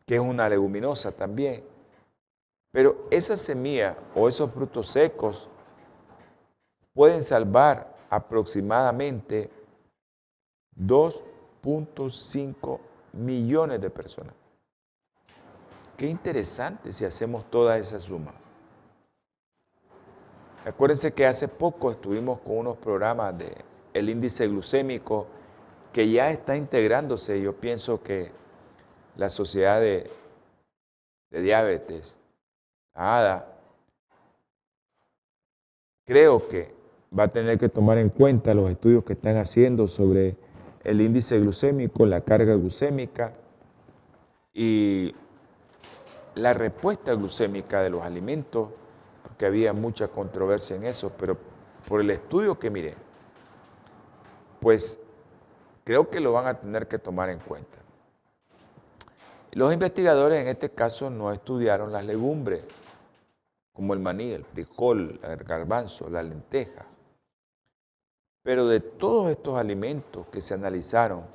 que 0.08 0.16
es 0.16 0.22
una 0.22 0.50
leguminosa 0.50 1.12
también. 1.12 1.64
Pero 2.72 3.08
esa 3.12 3.36
semilla 3.36 3.98
o 4.16 4.30
esos 4.30 4.52
frutos 4.52 4.88
secos 4.88 5.50
pueden 6.94 7.22
salvar 7.22 7.96
aproximadamente 8.10 9.52
2.5 10.78 12.80
millones 13.14 13.82
de 13.82 13.90
personas. 13.90 14.34
Qué 15.98 16.08
interesante 16.08 16.94
si 16.94 17.04
hacemos 17.04 17.50
toda 17.52 17.78
esa 17.78 18.00
suma. 18.00 18.34
Acuérdense 20.66 21.14
que 21.14 21.26
hace 21.26 21.48
poco 21.48 21.92
estuvimos 21.92 22.40
con 22.40 22.60
unos 22.60 22.78
programas 22.78 23.38
de 23.38 23.54
el 23.94 24.10
índice 24.10 24.48
glucémico 24.48 25.28
que 25.92 26.10
ya 26.10 26.30
está 26.30 26.56
integrándose. 26.56 27.42
Yo 27.42 27.56
pienso 27.56 28.04
que 28.04 28.32
la 29.18 29.30
sociedad 29.30 29.82
de, 29.82 30.10
diabetes, 31.32 32.18
ADA, 32.94 33.46
creo 36.06 36.48
que 36.48 36.74
va 37.18 37.24
a 37.24 37.28
tener 37.28 37.58
que 37.58 37.68
tomar 37.68 37.98
en 37.98 38.10
cuenta 38.10 38.54
los 38.54 38.70
estudios 38.70 39.04
que 39.04 39.14
están 39.14 39.38
haciendo 39.38 39.88
sobre 39.88 40.36
el 40.84 41.02
índice 41.02 41.40
glucémico, 41.40 42.06
la 42.06 42.22
carga 42.22 42.56
glucémica 42.56 43.34
y 44.54 45.14
la 46.36 46.54
respuesta 46.54 47.14
glucémica 47.14 47.82
de 47.82 47.90
los 47.90 48.04
alimentos, 48.04 48.70
porque 49.24 49.46
había 49.46 49.74
mucha 49.74 50.08
controversia 50.08 50.76
en 50.76 50.86
eso, 50.86 51.12
pero 51.18 51.38
por 51.88 52.02
el 52.02 52.12
estudio 52.12 52.58
que 52.58 52.70
miré, 52.70 52.96
pues 54.60 55.04
creo 55.84 56.10
que 56.10 56.20
lo 56.20 56.34
van 56.34 56.48
a 56.48 56.54
tener 56.60 56.88
que 56.88 57.00
tomar 57.00 57.30
en 57.30 57.40
cuenta. 57.40 57.78
Los 59.58 59.74
investigadores 59.74 60.40
en 60.40 60.50
este 60.50 60.70
caso 60.70 61.10
no 61.10 61.32
estudiaron 61.32 61.92
las 61.92 62.06
legumbres, 62.06 62.64
como 63.74 63.96
el 63.96 64.00
maní, 64.00 64.30
el 64.30 64.46
frijol, 64.46 65.20
el 65.24 65.38
garbanzo, 65.38 66.12
la 66.12 66.22
lenteja. 66.22 66.86
Pero 68.44 68.68
de 68.68 68.82
todos 68.82 69.32
estos 69.32 69.58
alimentos 69.58 70.28
que 70.28 70.44
se 70.44 70.54
analizaron, 70.54 71.26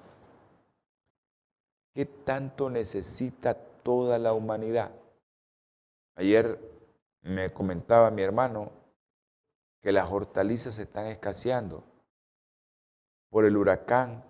¿qué 1.93 2.07
tanto 2.07 2.71
necesita 2.71 3.55
toda 3.55 4.21
la 4.21 4.35
humanidad? 4.35 4.93
Ayer 6.15 6.61
me 7.23 7.53
comentaba 7.53 8.13
mi 8.13 8.23
hermano 8.23 8.71
que 9.81 9.91
las 9.91 10.09
hortalizas 10.09 10.77
se 10.77 10.85
están 10.85 11.07
escaseando. 11.09 11.83
Por 13.31 13.47
el 13.47 13.57
huracán 13.57 14.23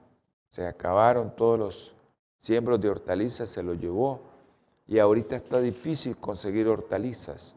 se 0.49 0.67
acabaron 0.67 1.37
todos 1.37 1.59
los 1.59 2.02
siembros 2.43 2.81
de 2.81 2.91
hortalizas, 2.91 3.49
se 3.49 3.63
los 3.63 3.79
llevó 3.79 4.21
y 4.87 4.99
ahorita 4.99 5.37
está 5.37 5.61
difícil 5.61 6.17
conseguir 6.19 6.69
hortalizas. 6.69 7.57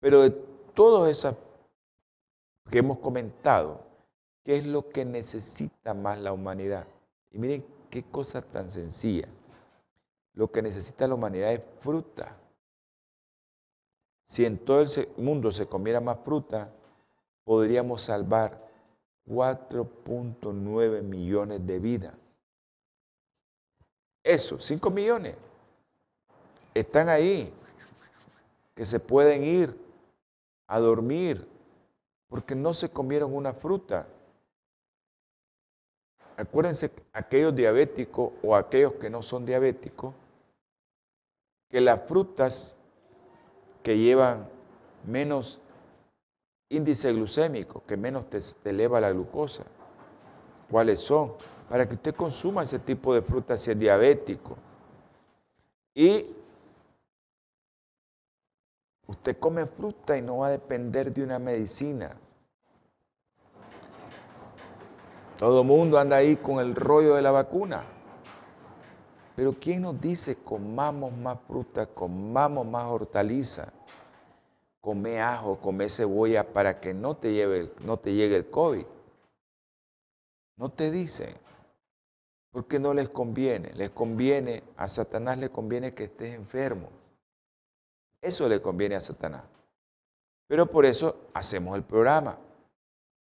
Pero 0.00 0.22
de 0.22 0.30
todas 0.74 1.10
esas 1.10 1.34
que 2.70 2.78
hemos 2.78 2.98
comentado, 2.98 3.88
¿Qué 4.48 4.56
es 4.56 4.66
lo 4.66 4.88
que 4.88 5.04
necesita 5.04 5.92
más 5.92 6.18
la 6.18 6.32
humanidad? 6.32 6.86
Y 7.30 7.38
miren 7.38 7.66
qué 7.90 8.02
cosa 8.02 8.40
tan 8.40 8.70
sencilla. 8.70 9.28
Lo 10.32 10.50
que 10.50 10.62
necesita 10.62 11.06
la 11.06 11.16
humanidad 11.16 11.52
es 11.52 11.60
fruta. 11.80 12.34
Si 14.24 14.46
en 14.46 14.56
todo 14.56 14.80
el 14.80 14.88
mundo 15.18 15.52
se 15.52 15.66
comiera 15.66 16.00
más 16.00 16.20
fruta, 16.24 16.72
podríamos 17.44 18.00
salvar 18.00 18.66
4.9 19.26 21.02
millones 21.02 21.66
de 21.66 21.78
vidas. 21.78 22.14
Eso, 24.22 24.60
5 24.60 24.90
millones, 24.90 25.36
están 26.74 27.08
ahí, 27.08 27.52
que 28.74 28.84
se 28.84 29.00
pueden 29.00 29.42
ir 29.42 29.76
a 30.66 30.78
dormir 30.78 31.46
porque 32.28 32.54
no 32.54 32.74
se 32.74 32.90
comieron 32.90 33.34
una 33.34 33.52
fruta 33.52 34.06
acuérdense, 36.38 36.92
aquellos 37.12 37.54
diabéticos 37.54 38.32
o 38.42 38.54
aquellos 38.54 38.94
que 38.94 39.10
no 39.10 39.22
son 39.22 39.44
diabéticos, 39.44 40.14
que 41.68 41.80
las 41.80 42.00
frutas 42.06 42.76
que 43.82 43.98
llevan 43.98 44.48
menos 45.04 45.60
índice 46.68 47.12
glucémico, 47.12 47.82
que 47.86 47.96
menos 47.96 48.30
te, 48.30 48.38
eleva 48.70 49.00
la 49.00 49.10
glucosa, 49.10 49.64
¿cuáles 50.70 51.00
son? 51.00 51.34
Para 51.68 51.86
que 51.86 51.94
usted 51.94 52.14
consuma 52.14 52.62
ese 52.62 52.78
tipo 52.78 53.14
de 53.14 53.22
frutas 53.22 53.60
si 53.60 53.70
es 53.70 53.78
diabético. 53.78 54.56
Y 55.94 56.26
usted 59.06 59.38
come 59.38 59.66
fruta 59.66 60.16
y 60.16 60.22
no 60.22 60.38
va 60.38 60.46
a 60.46 60.50
depender 60.50 61.12
de 61.12 61.22
una 61.22 61.38
medicina. 61.38 62.16
Todo 65.38 65.62
mundo 65.62 65.98
anda 65.98 66.16
ahí 66.16 66.36
con 66.36 66.58
el 66.58 66.74
rollo 66.74 67.14
de 67.14 67.22
la 67.22 67.30
vacuna. 67.30 67.84
Pero 69.36 69.52
¿quién 69.52 69.82
nos 69.82 70.00
dice 70.00 70.36
comamos 70.36 71.12
más 71.16 71.38
fruta, 71.46 71.86
comamos 71.86 72.66
más 72.66 72.86
hortaliza? 72.86 73.72
Come 74.80 75.20
ajo, 75.20 75.60
come 75.60 75.88
cebolla 75.88 76.52
para 76.52 76.80
que 76.80 76.92
no 76.94 77.16
te, 77.16 77.32
lleve, 77.32 77.72
no 77.84 77.98
te 77.98 78.14
llegue 78.14 78.36
el 78.36 78.50
COVID. 78.50 78.84
No 80.56 80.70
te 80.70 80.90
dicen. 80.90 81.47
Porque 82.50 82.78
no 82.78 82.94
les 82.94 83.08
conviene. 83.08 83.72
Les 83.74 83.90
conviene, 83.90 84.62
a 84.76 84.88
Satanás 84.88 85.38
le 85.38 85.50
conviene 85.50 85.94
que 85.94 86.04
estés 86.04 86.34
enfermo. 86.34 86.88
Eso 88.20 88.48
le 88.48 88.60
conviene 88.60 88.96
a 88.96 89.00
Satanás. 89.00 89.44
Pero 90.46 90.70
por 90.70 90.86
eso 90.86 91.28
hacemos 91.34 91.76
el 91.76 91.84
programa 91.84 92.38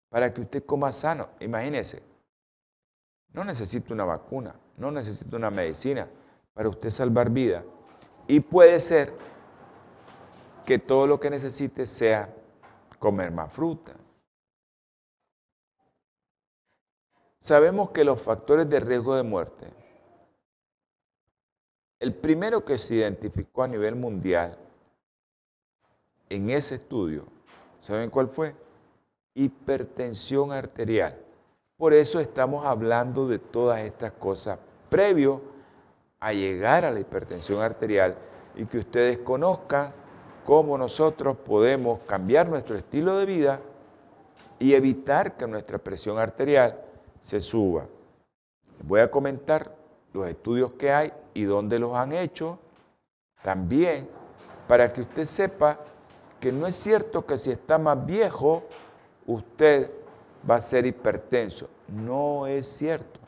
para 0.10 0.34
que 0.34 0.42
usted 0.42 0.66
coma 0.66 0.92
sano. 0.92 1.30
Imagínese, 1.40 2.02
no 3.34 3.44
necesita 3.44 3.94
una 3.94 4.06
vacuna, 4.06 4.56
no 4.78 4.92
necesita 4.92 5.36
una 5.36 5.50
medicina 5.50 6.08
para 6.54 6.70
usted 6.70 6.90
salvar 6.90 7.30
vida. 7.30 7.64
Y 8.28 8.40
puede 8.40 8.80
ser 8.80 9.14
que 10.66 10.78
todo 10.78 11.08
lo 11.08 11.20
que 11.20 11.30
necesite 11.30 11.88
sea 11.88 12.34
comer 13.00 13.32
más 13.32 13.52
fruta. 13.52 13.94
Sabemos 17.40 17.92
que 17.92 18.04
los 18.04 18.22
factores 18.22 18.70
de 18.70 18.82
riesgo 18.82 19.16
de 19.16 19.24
muerte, 19.24 19.68
el 22.00 22.14
primero 22.14 22.66
que 22.66 22.78
se 22.78 22.96
identificó 22.96 23.64
a 23.64 23.68
nivel 23.68 23.96
mundial 23.96 24.58
en 26.30 26.50
ese 26.50 26.76
estudio, 26.76 27.26
¿saben 27.80 28.10
cuál 28.10 28.28
fue? 28.28 28.56
hipertensión 29.36 30.52
arterial. 30.52 31.18
Por 31.78 31.94
eso 31.94 32.20
estamos 32.20 32.66
hablando 32.66 33.26
de 33.28 33.40
todas 33.40 33.80
estas 33.80 34.12
cosas 34.12 34.60
previo 34.90 35.42
a 36.20 36.34
llegar 36.34 36.84
a 36.84 36.92
la 36.92 37.00
hipertensión 37.00 37.62
arterial 37.62 38.18
y 38.56 38.66
que 38.66 38.80
ustedes 38.80 39.20
conozcan 39.20 39.94
cómo 40.46 40.78
nosotros 40.78 41.38
podemos 41.38 42.02
cambiar 42.02 42.50
nuestro 42.50 42.76
estilo 42.76 43.18
de 43.18 43.26
vida 43.26 43.62
y 44.60 44.74
evitar 44.74 45.38
que 45.38 45.48
nuestra 45.48 45.78
presión 45.78 46.18
arterial 46.18 46.89
se 47.22 47.42
suba. 47.42 47.88
Voy 48.84 49.02
a 49.02 49.12
comentar 49.12 49.76
los 50.14 50.28
estudios 50.28 50.74
que 50.74 50.92
hay 50.92 51.14
y 51.34 51.44
dónde 51.44 51.80
los 51.80 51.96
han 51.96 52.14
hecho 52.14 52.60
también 53.44 54.10
para 54.68 54.92
que 54.92 55.02
usted 55.02 55.26
sepa 55.26 55.80
que 56.40 56.52
no 56.52 56.68
es 56.68 56.76
cierto 56.76 57.26
que 57.26 57.38
si 57.38 57.52
está 57.52 57.78
más 57.78 58.06
viejo 58.06 58.64
usted 59.28 59.92
va 60.50 60.56
a 60.56 60.62
ser 60.62 60.86
hipertenso. 60.86 61.70
No 61.88 62.48
es 62.48 62.68
cierto. 62.68 63.20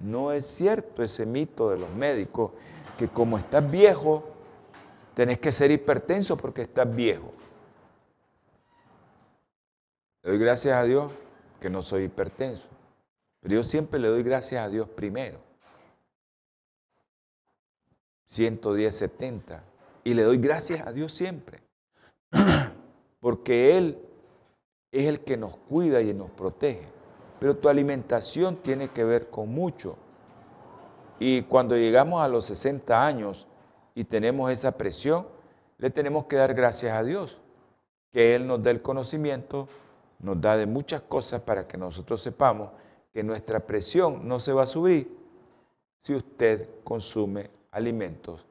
No 0.00 0.32
es 0.32 0.44
cierto 0.44 1.02
ese 1.02 1.24
mito 1.24 1.70
de 1.70 1.78
los 1.78 1.90
médicos 1.90 2.50
que 2.98 3.08
como 3.08 3.38
estás 3.38 3.68
viejo 3.70 4.24
tenés 5.14 5.38
que 5.38 5.52
ser 5.52 5.70
hipertenso 5.70 6.36
porque 6.36 6.62
estás 6.62 6.92
viejo. 6.94 7.32
Doy 10.22 10.38
gracias 10.38 10.76
a 10.76 10.84
Dios 10.84 11.10
que 11.60 11.70
no 11.70 11.82
soy 11.82 12.04
hipertenso. 12.04 12.68
Pero 13.42 13.56
yo 13.56 13.64
siempre 13.64 13.98
le 13.98 14.08
doy 14.08 14.22
gracias 14.22 14.64
a 14.64 14.68
Dios 14.68 14.88
primero. 14.88 15.40
110, 18.26 18.94
70. 18.94 19.64
Y 20.04 20.14
le 20.14 20.22
doy 20.22 20.38
gracias 20.38 20.86
a 20.86 20.92
Dios 20.92 21.12
siempre. 21.12 21.60
Porque 23.20 23.76
Él 23.76 23.98
es 24.92 25.06
el 25.06 25.20
que 25.20 25.36
nos 25.36 25.56
cuida 25.56 26.00
y 26.00 26.14
nos 26.14 26.30
protege. 26.30 26.86
Pero 27.40 27.56
tu 27.56 27.68
alimentación 27.68 28.56
tiene 28.56 28.88
que 28.88 29.02
ver 29.02 29.28
con 29.28 29.48
mucho. 29.48 29.96
Y 31.18 31.42
cuando 31.42 31.76
llegamos 31.76 32.22
a 32.22 32.28
los 32.28 32.46
60 32.46 33.04
años 33.04 33.48
y 33.94 34.04
tenemos 34.04 34.52
esa 34.52 34.78
presión, 34.78 35.26
le 35.78 35.90
tenemos 35.90 36.26
que 36.26 36.36
dar 36.36 36.54
gracias 36.54 36.92
a 36.96 37.02
Dios, 37.02 37.40
que 38.12 38.36
Él 38.36 38.46
nos 38.46 38.62
dé 38.62 38.70
el 38.70 38.82
conocimiento, 38.82 39.68
nos 40.20 40.40
da 40.40 40.56
de 40.56 40.66
muchas 40.66 41.02
cosas 41.02 41.40
para 41.40 41.66
que 41.66 41.76
nosotros 41.76 42.22
sepamos 42.22 42.70
que 43.12 43.22
nuestra 43.22 43.60
presión 43.60 44.26
no 44.26 44.40
se 44.40 44.52
va 44.52 44.62
a 44.62 44.66
subir 44.66 45.16
si 45.98 46.14
usted 46.14 46.68
consume 46.82 47.50
alimentos 47.70 48.46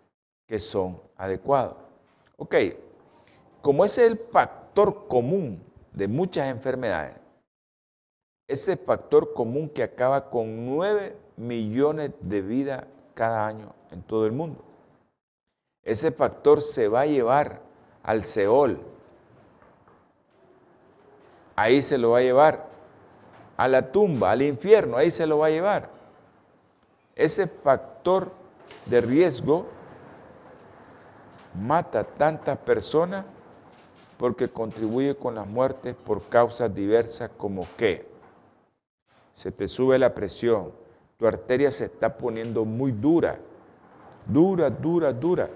que 0.45 0.59
son 0.59 1.01
adecuados. 1.17 1.75
Ok, 2.37 2.55
como 3.61 3.85
ese 3.85 4.05
es 4.05 4.11
el 4.11 4.17
factor 4.17 5.07
común 5.07 5.63
de 5.91 6.07
muchas 6.07 6.49
enfermedades, 6.49 7.15
ese 8.47 8.77
factor 8.77 9.33
común 9.33 9.69
que 9.69 9.83
acaba 9.83 10.29
con 10.29 10.65
9 10.65 11.15
millones 11.37 12.11
de 12.19 12.41
vidas 12.41 12.85
cada 13.13 13.47
año 13.47 13.73
en 13.91 14.01
todo 14.03 14.25
el 14.25 14.31
mundo. 14.31 14.63
Ese 15.83 16.11
factor 16.11 16.61
se 16.61 16.87
va 16.87 17.01
a 17.01 17.05
llevar 17.05 17.61
al 18.03 18.23
Seol. 18.23 18.79
Ahí 21.55 21.81
se 21.81 21.97
lo 21.97 22.11
va 22.11 22.19
a 22.19 22.23
llevar 22.23 22.70
a 23.61 23.67
la 23.67 23.91
tumba, 23.91 24.31
al 24.31 24.41
infierno, 24.41 24.97
ahí 24.97 25.11
se 25.11 25.27
lo 25.27 25.37
va 25.37 25.45
a 25.45 25.51
llevar. 25.51 25.87
Ese 27.15 27.45
factor 27.45 28.31
de 28.87 29.01
riesgo 29.01 29.67
mata 31.53 32.03
tantas 32.03 32.57
personas 32.57 33.23
porque 34.17 34.49
contribuye 34.49 35.15
con 35.15 35.35
las 35.35 35.45
muertes 35.45 35.93
por 35.93 36.23
causas 36.23 36.73
diversas 36.73 37.29
como 37.37 37.67
que 37.77 38.09
se 39.33 39.51
te 39.51 39.67
sube 39.67 39.99
la 39.99 40.15
presión, 40.15 40.71
tu 41.17 41.27
arteria 41.27 41.69
se 41.69 41.85
está 41.85 42.17
poniendo 42.17 42.65
muy 42.65 42.91
dura, 42.91 43.37
dura, 44.25 44.71
dura, 44.71 45.13
dura, 45.13 45.49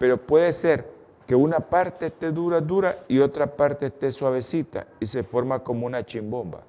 pero 0.00 0.16
puede 0.16 0.52
ser 0.52 0.90
que 1.28 1.36
una 1.36 1.60
parte 1.60 2.06
esté 2.06 2.32
dura, 2.32 2.60
dura 2.60 2.96
y 3.06 3.20
otra 3.20 3.46
parte 3.54 3.86
esté 3.86 4.10
suavecita 4.10 4.88
y 4.98 5.06
se 5.06 5.22
forma 5.22 5.60
como 5.62 5.86
una 5.86 6.04
chimbomba 6.04 6.64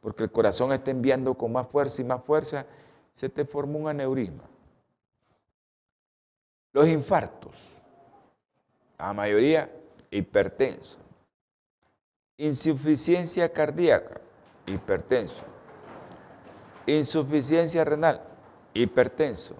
porque 0.00 0.24
el 0.24 0.32
corazón 0.32 0.72
está 0.72 0.90
enviando 0.90 1.34
con 1.34 1.52
más 1.52 1.68
fuerza 1.68 2.02
y 2.02 2.04
más 2.04 2.22
fuerza, 2.24 2.66
se 3.12 3.28
te 3.28 3.44
forma 3.44 3.78
un 3.78 3.88
aneurisma. 3.88 4.44
Los 6.72 6.88
infartos, 6.88 7.56
la 8.98 9.12
mayoría 9.12 9.70
hipertenso. 10.10 10.98
Insuficiencia 12.36 13.52
cardíaca, 13.52 14.20
hipertenso. 14.66 15.42
Insuficiencia 16.86 17.84
renal, 17.84 18.22
hipertenso. 18.72 19.54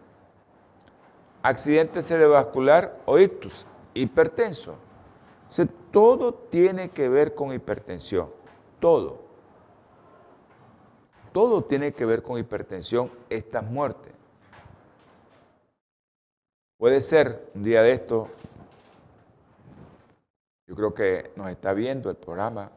Accidente 1.43 2.03
cerebrovascular 2.03 3.01
o 3.07 3.18
ictus, 3.18 3.66
hipertenso. 3.95 4.76
todo 5.91 6.34
tiene 6.34 6.91
que 6.91 7.09
ver 7.09 7.34
con 7.34 7.53
hipertensión, 7.53 8.30
todo. 8.78 9.20
Todo 11.33 11.62
tiene 11.62 11.93
que 11.93 12.05
ver 12.05 12.22
con 12.22 12.39
hipertensión, 12.39 13.11
estas 13.28 13.64
muertes. 13.64 14.12
Puede 16.76 17.01
ser 17.01 17.51
un 17.55 17.62
día 17.62 17.83
de 17.83 17.93
esto, 17.93 18.28
yo 20.66 20.74
creo 20.74 20.95
que 20.95 21.31
nos 21.37 21.49
está 21.51 21.72
viendo 21.72 22.11
el 22.11 22.16
programa, 22.16 22.72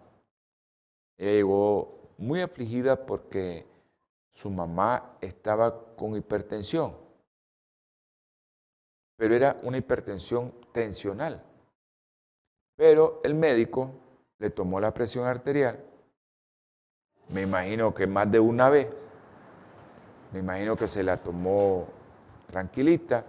ella 1.18 1.32
llegó 1.32 2.12
muy 2.18 2.42
afligida 2.42 3.06
porque 3.06 3.66
su 4.34 4.50
mamá 4.50 5.18
estaba 5.22 5.96
con 5.96 6.16
hipertensión, 6.16 6.96
pero 9.16 9.36
era 9.36 9.58
una 9.64 9.78
hipertensión 9.78 10.54
tensional. 10.74 11.42
Pero 12.76 13.22
el 13.24 13.36
médico 13.36 13.92
le 14.40 14.50
tomó 14.50 14.80
la 14.80 14.94
presión 14.94 15.26
arterial 15.26 15.93
me 17.34 17.42
imagino 17.42 17.96
que 17.96 18.06
más 18.06 18.32
de 18.32 18.40
una 18.40 18.70
vez, 18.70 18.88
me 20.32 20.40
imagino 20.40 20.78
que 20.78 20.88
se 20.88 21.04
la 21.04 21.18
tomó 21.18 21.88
tranquilita 22.46 23.26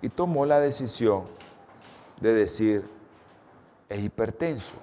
y 0.00 0.08
tomó 0.08 0.46
la 0.46 0.60
decisión 0.60 1.24
de 2.20 2.32
decir, 2.32 2.84
es 3.88 4.00
hipertenso 4.00 4.74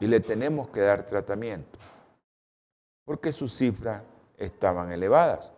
y 0.00 0.08
le 0.08 0.18
tenemos 0.18 0.70
que 0.70 0.80
dar 0.80 1.06
tratamiento, 1.06 1.78
porque 3.04 3.30
sus 3.30 3.54
cifras 3.54 4.02
estaban 4.36 4.90
elevadas. 4.90 5.52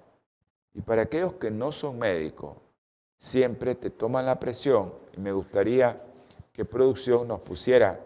Y 0.75 0.83
para 0.83 1.03
aquellos 1.03 1.35
que 1.35 1.51
no 1.51 1.73
son 1.73 1.99
médicos, 1.99 2.59
siempre 3.17 3.75
te 3.75 3.89
toman 3.89 4.27
la 4.27 4.39
presión 4.39 4.93
y 5.17 5.21
me 5.21 5.33
gustaría 5.33 6.03
que 6.53 6.67
producción 6.67 7.29
nos 7.29 7.41
pusiera 7.41 7.99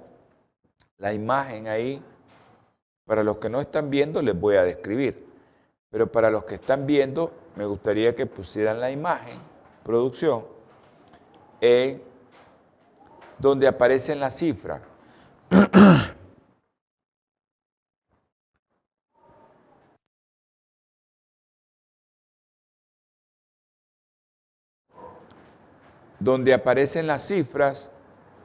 la 0.99 1.13
imagen 1.13 1.67
ahí 1.67 2.01
para 3.09 3.25
los 3.25 3.39
que 3.39 3.49
no 3.49 3.61
están 3.63 3.89
viendo 3.89 4.21
les 4.21 4.39
voy 4.39 4.57
a 4.57 4.65
describir, 4.65 5.27
pero 5.91 6.13
para 6.13 6.31
los 6.31 6.45
que 6.45 6.57
están 6.57 6.87
viendo 6.87 7.33
me 7.57 7.65
gustaría 7.65 8.13
que 8.15 8.27
pusieran 8.27 8.81
la 8.81 8.91
imagen, 8.91 9.39
producción, 9.83 10.45
donde 13.39 13.67
aparecen 13.67 14.21
las 14.21 14.37
cifras. 14.37 14.83
donde 26.21 26.53
aparecen 26.53 27.07
las 27.07 27.27
cifras 27.27 27.91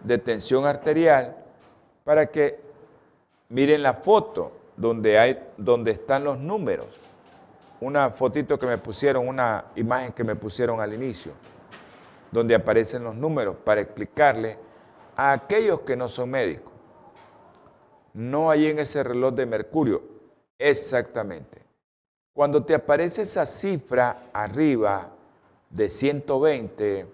de 0.05 0.17
tensión 0.19 0.65
arterial 0.65 1.35
para 2.05 2.27
que 2.27 2.62
Miren 3.49 3.83
la 3.83 3.93
foto 3.93 4.51
donde, 4.75 5.19
hay, 5.19 5.39
donde 5.57 5.91
están 5.91 6.23
los 6.23 6.39
números. 6.39 6.87
Una 7.81 8.09
fotito 8.11 8.57
que 8.57 8.65
me 8.65 8.77
pusieron, 8.77 9.27
una 9.27 9.65
imagen 9.75 10.13
que 10.13 10.23
me 10.23 10.35
pusieron 10.35 10.79
al 10.79 10.93
inicio, 10.93 11.33
donde 12.31 12.55
aparecen 12.55 13.03
los 13.03 13.15
números 13.15 13.57
para 13.63 13.81
explicarle 13.81 14.57
a 15.15 15.33
aquellos 15.33 15.81
que 15.81 15.95
no 15.95 16.07
son 16.07 16.31
médicos. 16.31 16.71
No 18.13 18.49
hay 18.49 18.67
en 18.67 18.79
ese 18.79 19.03
reloj 19.03 19.33
de 19.33 19.45
mercurio. 19.45 20.01
Exactamente. 20.57 21.61
Cuando 22.33 22.63
te 22.63 22.73
aparece 22.73 23.23
esa 23.23 23.45
cifra 23.45 24.29
arriba 24.33 25.09
de 25.69 25.89
120 25.89 27.05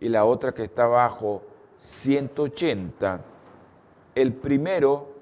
y 0.00 0.08
la 0.08 0.24
otra 0.24 0.52
que 0.52 0.64
está 0.64 0.84
abajo 0.84 1.42
180, 1.76 3.20
el 4.14 4.32
primero 4.34 5.15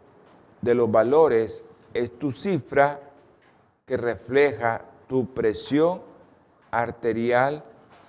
de 0.64 0.74
los 0.74 0.90
valores 0.90 1.62
es 1.92 2.18
tu 2.18 2.32
cifra 2.32 3.00
que 3.86 3.96
refleja 3.96 4.82
tu 5.06 5.26
presión 5.34 6.00
arterial 6.70 7.62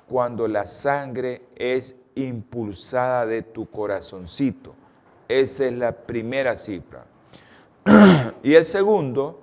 cuando 0.08 0.48
la 0.48 0.66
sangre 0.66 1.44
es 1.56 1.98
impulsada 2.16 3.26
de 3.26 3.44
tu 3.44 3.70
corazoncito. 3.70 4.74
Esa 5.28 5.66
es 5.66 5.74
la 5.74 5.92
primera 5.92 6.56
cifra. 6.56 7.06
y 8.44 8.54
el 8.54 8.64
segundo, 8.64 9.42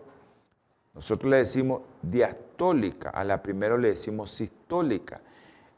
nosotros 0.94 1.30
le 1.30 1.38
decimos 1.38 1.82
diastólica, 2.00 3.10
a 3.10 3.24
la 3.24 3.42
primera 3.42 3.76
le 3.76 3.88
decimos 3.88 4.30
sistólica. 4.30 5.20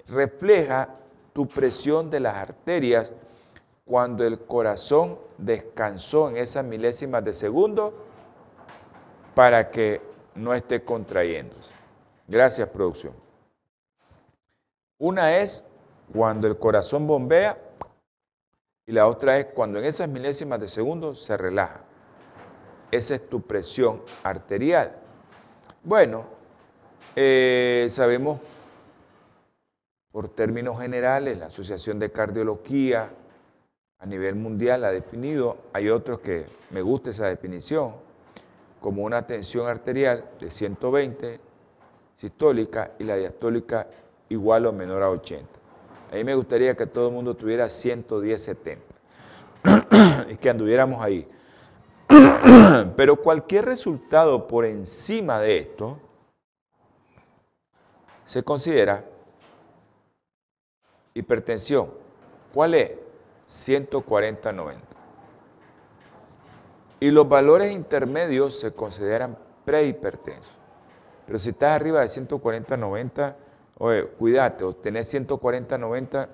Refleja 0.07 0.89
tu 1.33 1.49
presión 1.49 2.11
de 2.11 2.21
las 2.21 2.35
arterias 2.37 3.13
cuando 3.85 4.25
el 4.25 4.41
corazón 4.41 5.19
descansó 5.37 6.31
en 6.31 6.39
esas 6.39 6.65
milésimas 6.65 7.25
de 7.25 7.35
segundo 7.35 7.95
para 9.35 9.71
que 9.71 10.01
no 10.35 10.55
esté 10.55 10.83
contrayéndose. 10.85 11.73
Gracias, 12.27 12.69
producción. 12.69 13.13
Una 14.99 15.37
es 15.37 15.67
cuando 16.13 16.47
el 16.47 16.57
corazón 16.57 17.07
bombea 17.07 17.59
y 18.87 18.93
la 18.93 19.07
otra 19.07 19.39
es 19.39 19.47
cuando 19.47 19.79
en 19.79 19.85
esas 19.85 20.09
milésimas 20.09 20.61
de 20.61 20.69
segundo 20.69 21.15
se 21.15 21.37
relaja. 21.37 21.83
Esa 22.91 23.17
es 23.17 23.29
tu 23.29 23.43
presión 23.43 24.03
arterial. 24.23 24.97
Bueno, 25.83 26.25
eh, 27.17 27.87
sabemos 27.91 28.41
por 30.11 30.29
términos 30.29 30.81
generales, 30.81 31.37
la 31.39 31.47
Asociación 31.47 31.99
de 31.99 32.13
Cardiología 32.13 33.11
a 34.05 34.07
nivel 34.07 34.35
mundial 34.35 34.85
ha 34.85 34.91
definido, 34.93 35.57
hay 35.73 35.89
otros 35.89 36.21
que 36.21 36.45
me 36.69 36.83
gusta 36.83 37.09
esa 37.09 37.27
definición, 37.27 37.95
como 38.79 39.03
una 39.03 39.27
tensión 39.27 39.67
arterial 39.67 40.29
de 40.39 40.51
120 40.51 41.41
sistólica 42.15 42.93
y 42.99 43.05
la 43.05 43.17
diastólica 43.17 43.87
igual 44.29 44.67
o 44.67 44.75
menor 44.75 45.03
a 45.03 45.09
80. 45.09 45.47
A 46.13 46.17
mí 46.17 46.23
me 46.23 46.35
gustaría 46.35 46.77
que 46.77 46.87
todo 46.87 47.09
el 47.09 47.15
mundo 47.15 47.35
tuviera 47.35 47.65
110-70 47.65 48.77
y 50.29 50.37
que 50.37 50.51
anduviéramos 50.51 51.03
ahí. 51.03 51.27
Pero 52.97 53.17
cualquier 53.17 53.65
resultado 53.65 54.47
por 54.47 54.67
encima 54.67 55.41
de 55.41 55.57
esto 55.57 55.99
se 58.27 58.43
considera 58.43 59.03
hipertensión. 61.15 61.89
¿Cuál 62.53 62.75
es? 62.75 63.04
140-90. 63.49 64.77
Y 67.01 67.11
los 67.11 67.29
valores 67.29 67.73
intermedios 67.73 68.59
se 68.59 68.73
consideran 68.73 69.37
prehipertensos. 69.65 70.57
Pero 71.27 71.39
si 71.39 71.51
estás 71.51 71.73
arriba 71.73 72.01
de 72.01 72.07
140-90, 72.07 73.35
oye, 73.79 74.07
cuídate, 74.19 74.65
o 74.65 74.75
tenés 74.75 75.13
140-90, 75.13 76.29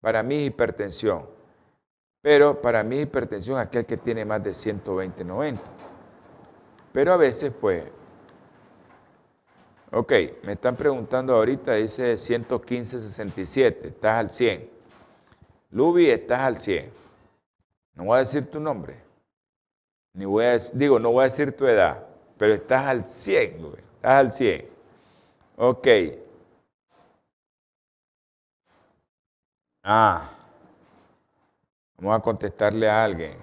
para 0.00 0.22
mí 0.22 0.44
hipertensión. 0.44 1.26
Pero 2.22 2.60
para 2.60 2.82
mí 2.82 2.96
es 2.96 3.02
hipertensión 3.02 3.58
aquel 3.58 3.84
que 3.84 3.96
tiene 3.96 4.24
más 4.24 4.42
de 4.42 4.50
120-90. 4.50 5.58
Pero 6.92 7.12
a 7.12 7.16
veces, 7.16 7.52
pues, 7.60 7.84
ok, 9.92 10.12
me 10.44 10.52
están 10.52 10.76
preguntando 10.76 11.34
ahorita, 11.34 11.74
dice 11.74 12.14
115-67, 12.14 13.84
estás 13.84 14.18
al 14.18 14.30
100. 14.30 14.73
Lubi, 15.74 16.08
estás 16.08 16.38
al 16.40 16.58
100. 16.58 16.92
No 17.94 18.04
voy 18.04 18.16
a 18.16 18.18
decir 18.20 18.48
tu 18.48 18.60
nombre. 18.60 19.02
Ni 20.12 20.24
voy 20.24 20.44
a, 20.44 20.56
digo, 20.72 21.00
no 21.00 21.10
voy 21.10 21.22
a 21.22 21.24
decir 21.24 21.56
tu 21.56 21.66
edad, 21.66 22.06
pero 22.38 22.54
estás 22.54 22.86
al 22.86 23.04
100, 23.04 23.60
Lubi, 23.60 23.78
estás 23.96 24.12
al 24.12 24.32
100. 24.32 24.68
Ok. 25.56 25.88
Ah. 29.82 30.30
Vamos 31.96 32.18
a 32.20 32.22
contestarle 32.22 32.88
a 32.88 33.04
alguien. 33.04 33.36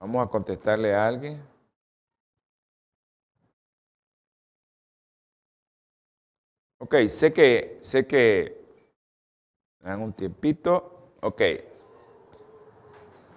Vamos 0.00 0.26
a 0.26 0.30
contestarle 0.30 0.94
a 0.94 1.06
alguien. 1.06 1.51
Ok, 6.82 6.96
sé 7.06 7.32
que, 7.32 7.78
sé 7.80 8.08
que, 8.08 8.60
dan 9.78 10.02
un 10.02 10.12
tiempito. 10.14 11.12
Ok. 11.20 11.40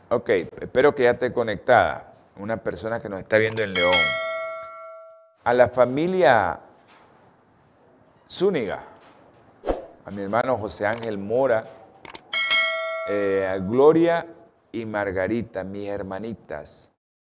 Ok, 0.10 0.30
espero 0.62 0.96
que 0.96 1.04
ya 1.04 1.12
esté 1.12 1.32
conectada. 1.32 2.16
Una 2.38 2.58
persona 2.58 3.00
que 3.00 3.08
nos 3.08 3.20
está 3.20 3.38
viendo 3.38 3.62
en 3.62 3.72
León. 3.72 3.94
A 5.44 5.54
la 5.54 5.70
familia 5.70 6.60
Zúñiga, 8.28 8.84
a 10.06 10.10
mi 10.10 10.24
hermano 10.24 10.58
José 10.58 10.88
Ángel 10.88 11.20
Mora, 11.20 11.66
eh, 13.08 13.48
a 13.48 13.60
Gloria 13.60 14.26
y 14.72 14.88
Margarita, 14.88 15.64
mis 15.64 15.88
hermanitas. 15.88 16.92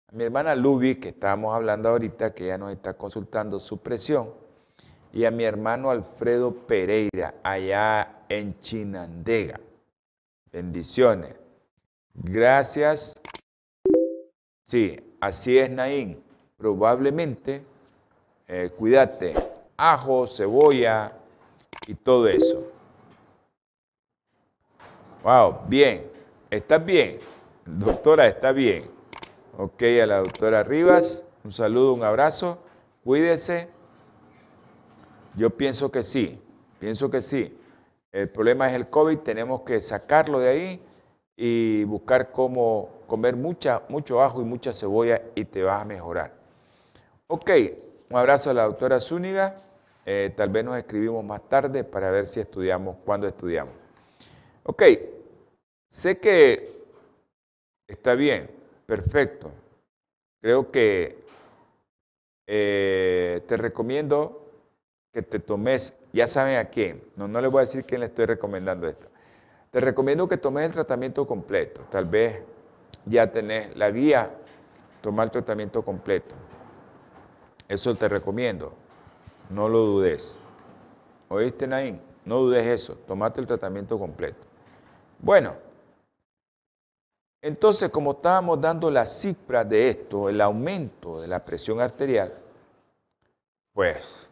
A 0.09 0.15
mi 0.15 0.25
hermana 0.25 0.53
Lubi, 0.53 0.93
que 0.99 1.09
estábamos 1.09 1.55
hablando 1.55 1.89
ahorita, 1.89 2.35
que 2.35 2.45
ya 2.45 2.59
nos 2.59 2.71
está 2.71 2.93
consultando 2.93 3.59
su 3.59 3.81
presión 3.81 4.42
y 5.13 5.25
a 5.25 5.31
mi 5.31 5.43
hermano 5.43 5.91
Alfredo 5.91 6.51
Pereira, 6.51 7.35
allá 7.43 8.25
en 8.29 8.59
Chinandega. 8.59 9.59
Bendiciones. 10.51 11.35
Gracias. 12.15 13.13
Sí, 14.65 14.99
así 15.21 15.59
es, 15.59 15.69
Naín. 15.69 16.23
Probablemente, 16.57 17.63
eh, 18.47 18.71
cuídate, 18.75 19.35
ajo, 19.77 20.25
cebolla 20.27 21.13
y 21.85 21.93
todo 21.93 22.27
eso. 22.27 22.71
Wow, 25.23 25.61
bien. 25.67 26.11
¿Estás 26.49 26.83
bien? 26.83 27.19
Doctora, 27.65 28.27
está 28.27 28.51
bien. 28.51 28.89
Ok, 29.57 29.83
a 30.01 30.07
la 30.07 30.17
doctora 30.17 30.63
Rivas, 30.63 31.27
un 31.43 31.51
saludo, 31.51 31.93
un 31.93 32.03
abrazo. 32.03 32.57
Cuídese. 33.03 33.72
Yo 35.35 35.49
pienso 35.49 35.91
que 35.91 36.03
sí, 36.03 36.39
pienso 36.79 37.09
que 37.09 37.21
sí. 37.21 37.57
El 38.11 38.29
problema 38.29 38.69
es 38.69 38.75
el 38.75 38.89
COVID, 38.89 39.19
tenemos 39.19 39.61
que 39.61 39.81
sacarlo 39.81 40.39
de 40.39 40.49
ahí 40.49 40.81
y 41.35 41.83
buscar 41.85 42.31
cómo 42.31 42.89
comer 43.07 43.35
mucha, 43.35 43.81
mucho 43.89 44.21
ajo 44.21 44.41
y 44.41 44.45
mucha 44.45 44.73
cebolla 44.73 45.21
y 45.33 45.45
te 45.45 45.63
vas 45.63 45.81
a 45.81 45.85
mejorar. 45.85 46.33
Ok, 47.27 47.49
un 48.11 48.17
abrazo 48.17 48.51
a 48.51 48.53
la 48.53 48.63
doctora 48.65 48.99
Zúñiga. 48.99 49.57
Eh, 50.05 50.31
tal 50.35 50.49
vez 50.49 50.63
nos 50.63 50.77
escribimos 50.77 51.23
más 51.23 51.41
tarde 51.49 51.83
para 51.83 52.11
ver 52.11 52.27
si 52.27 52.39
estudiamos, 52.39 52.97
cuándo 53.03 53.25
estudiamos. 53.25 53.73
Ok, 54.63 54.83
sé 55.87 56.19
que 56.19 56.83
está 57.87 58.13
bien, 58.13 58.51
perfecto. 58.85 59.51
Creo 60.41 60.69
que 60.69 61.23
eh, 62.45 63.41
te 63.47 63.57
recomiendo 63.57 64.42
que 65.13 65.21
te 65.21 65.39
tomes, 65.39 65.95
ya 66.11 66.25
saben 66.25 66.57
a 66.57 66.65
quién, 66.65 67.03
no, 67.15 67.27
no 67.27 67.39
les 67.39 67.51
voy 67.51 67.59
a 67.59 67.61
decir 67.61 67.85
quién 67.85 68.01
le 68.01 68.07
estoy 68.07 68.25
recomendando 68.25 68.87
esto. 68.87 69.07
Te 69.69 69.79
recomiendo 69.79 70.27
que 70.27 70.37
tomes 70.37 70.65
el 70.65 70.71
tratamiento 70.71 71.25
completo. 71.25 71.81
Tal 71.89 72.05
vez 72.05 72.41
ya 73.05 73.31
tenés 73.31 73.75
la 73.75 73.89
guía, 73.91 74.31
tomar 75.01 75.25
el 75.25 75.31
tratamiento 75.31 75.83
completo. 75.83 76.35
Eso 77.67 77.95
te 77.95 78.07
recomiendo. 78.07 78.73
No 79.49 79.69
lo 79.69 79.79
dudes. 79.79 80.39
¿Oíste, 81.29 81.67
Naín? 81.67 81.99
No 82.25 82.39
dudes 82.39 82.67
eso. 82.67 82.95
Tomate 83.07 83.41
el 83.41 83.47
tratamiento 83.47 83.97
completo. 83.97 84.45
Bueno, 85.19 85.55
entonces, 87.41 87.89
como 87.89 88.11
estábamos 88.11 88.61
dando 88.61 88.89
la 88.89 89.05
cifra 89.05 89.65
de 89.65 89.89
esto, 89.89 90.29
el 90.29 90.39
aumento 90.39 91.19
de 91.19 91.27
la 91.27 91.43
presión 91.43 91.81
arterial, 91.81 92.33
pues 93.73 94.29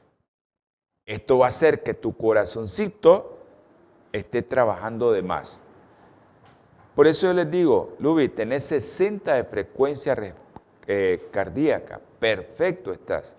esto 1.05 1.37
va 1.37 1.45
a 1.45 1.49
hacer 1.49 1.83
que 1.83 1.93
tu 1.93 2.15
corazoncito 2.15 3.37
esté 4.11 4.41
trabajando 4.41 5.11
de 5.11 5.21
más. 5.21 5.63
Por 6.95 7.07
eso 7.07 7.27
yo 7.27 7.33
les 7.33 7.49
digo, 7.49 7.95
Lubi, 7.99 8.29
tenés 8.29 8.63
60 8.65 9.33
de 9.35 9.43
frecuencia 9.45 10.35
eh, 10.87 11.27
cardíaca. 11.31 12.01
Perfecto 12.19 12.91
estás. 12.91 13.37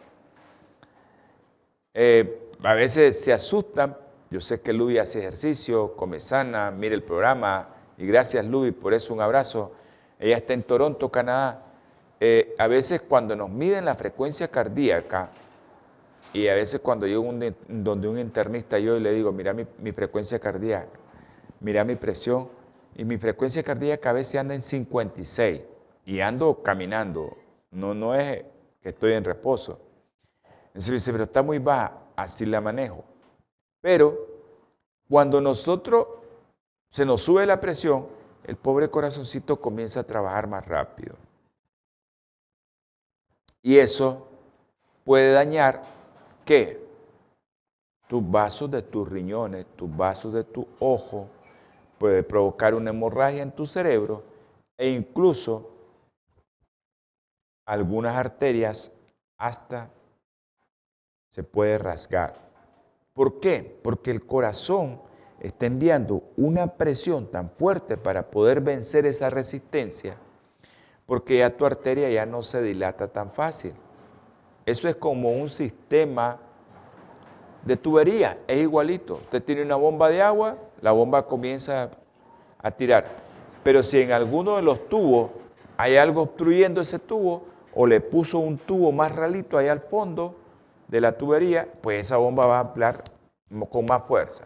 Eh, 1.95 2.51
a 2.63 2.75
veces 2.75 3.23
se 3.23 3.33
asustan. 3.33 3.97
Yo 4.31 4.41
sé 4.41 4.63
que 4.63 4.73
Lubi 4.73 4.97
hace 4.97 5.19
ejercicio, 5.19 5.95
come 5.95 6.19
sana, 6.19 6.71
mire 6.71 6.95
el 6.95 7.03
programa. 7.03 7.69
Y 7.99 8.07
gracias, 8.07 8.47
Lubi, 8.47 8.71
por 8.71 8.95
eso 8.95 9.13
un 9.13 9.21
abrazo. 9.21 9.73
Ella 10.19 10.37
está 10.37 10.55
en 10.55 10.63
Toronto, 10.63 11.11
Canadá. 11.11 11.67
Eh, 12.19 12.55
a 12.59 12.67
veces 12.69 13.03
cuando 13.03 13.37
nos 13.37 13.51
miden 13.51 13.85
la 13.85 13.95
frecuencia 13.95 14.49
cardíaca, 14.49 15.31
y 16.33 16.49
a 16.49 16.55
veces 16.55 16.80
cuando 16.80 17.07
llego 17.07 17.22
un, 17.22 17.55
donde 17.68 18.09
un 18.09 18.18
internista 18.18 18.78
yo 18.78 18.99
le 18.99 19.12
digo, 19.12 19.33
mira 19.33 19.53
mi, 19.53 19.66
mi, 19.78 19.93
frecuencia 19.93 20.39
cardíaca, 20.39 20.99
mira 21.61 21.85
mi 21.85 21.97
presión, 21.97 22.49
y 22.95 23.05
mi 23.05 23.18
frecuencia 23.18 23.62
cardíaca 23.62 24.11
a 24.11 24.12
veces 24.14 24.41
anda 24.41 24.55
en 24.55 24.62
56 24.62 25.62
y 26.05 26.20
ando 26.20 26.62
caminando, 26.62 27.37
no, 27.70 27.95
no 27.95 28.14
es 28.14 28.45
que 28.83 28.91
estoy 28.91 29.12
en 29.12 29.24
reposo. 29.24 29.80
Entonces 30.68 30.93
dice, 30.93 31.12
pero 31.12 31.24
está 31.24 31.43
muy 31.43 31.59
baja, 31.59 31.99
así 32.16 32.47
la 32.47 32.61
manejo. 32.61 33.05
Pero 33.80 34.26
cuando 35.09 35.41
nosotros 35.41 36.07
se 36.91 37.05
nos 37.05 37.22
sube 37.22 37.47
la 37.47 37.61
presión, 37.61 38.07
el 38.45 38.57
pobre 38.57 38.91
corazoncito 38.91 39.61
comienza 39.61 40.01
a 40.01 40.05
trabajar 40.05 40.47
más 40.47 40.66
rápido. 40.66 41.16
Y 43.62 43.78
eso 43.78 44.28
puede 45.05 45.30
dañar, 45.30 45.83
¿qué? 46.45 46.80
Tus 48.09 48.30
vasos 48.30 48.70
de 48.70 48.82
tus 48.82 49.09
riñones, 49.09 49.66
tus 49.76 49.95
vasos 49.97 50.32
de 50.34 50.45
tu 50.45 50.66
ojo, 50.80 51.28
puede 51.99 52.22
provocar 52.22 52.74
una 52.74 52.90
hemorragia 52.90 53.43
en 53.43 53.53
tu 53.53 53.66
cerebro 53.66 54.24
e 54.76 54.90
incluso 54.90 55.70
algunas 57.66 58.16
arterias 58.16 58.93
hasta 59.38 59.90
se 61.30 61.43
puede 61.43 61.78
rasgar. 61.78 62.34
¿Por 63.14 63.40
qué? 63.40 63.80
Porque 63.82 64.11
el 64.11 64.26
corazón 64.26 65.01
está 65.40 65.66
enviando 65.66 66.22
una 66.36 66.76
presión 66.76 67.30
tan 67.30 67.51
fuerte 67.51 67.97
para 67.97 68.30
poder 68.30 68.61
vencer 68.61 69.07
esa 69.07 69.30
resistencia, 69.30 70.16
porque 71.07 71.38
ya 71.38 71.57
tu 71.57 71.66
arteria 71.66 72.11
ya 72.11 72.26
no 72.26 72.43
se 72.43 72.62
dilata 72.62 73.09
tan 73.09 73.32
fácil. 73.32 73.74
Eso 74.65 74.89
es 74.89 74.97
como 74.97 75.33
un 75.33 75.49
sistema 75.49 76.39
de 77.65 77.77
tubería, 77.77 78.39
es 78.47 78.61
igualito. 78.61 79.15
Usted 79.15 79.43
tiene 79.43 79.63
una 79.63 79.77
bomba 79.77 80.09
de 80.09 80.23
agua, 80.23 80.57
la 80.81 80.93
bomba 80.93 81.27
comienza 81.27 81.91
a 82.59 82.71
tirar. 82.71 83.07
Pero 83.63 83.83
si 83.83 84.01
en 84.01 84.13
alguno 84.13 84.57
de 84.57 84.63
los 84.63 84.89
tubos 84.89 85.31
hay 85.77 85.97
algo 85.97 86.23
obstruyendo 86.23 86.81
ese 86.81 86.99
tubo, 86.99 87.45
o 87.75 87.87
le 87.87 88.01
puso 88.01 88.39
un 88.39 88.59
tubo 88.59 88.93
más 88.93 89.15
ralito 89.15 89.57
ahí 89.57 89.69
al 89.69 89.81
fondo 89.81 90.37
de 90.89 91.01
la 91.01 91.17
tubería, 91.17 91.69
pues 91.81 92.03
esa 92.03 92.19
bomba 92.19 92.47
va 92.47 92.59
a 92.59 92.61
ampliar 92.61 93.03
con 93.71 93.87
más 93.87 94.05
fuerza. 94.05 94.45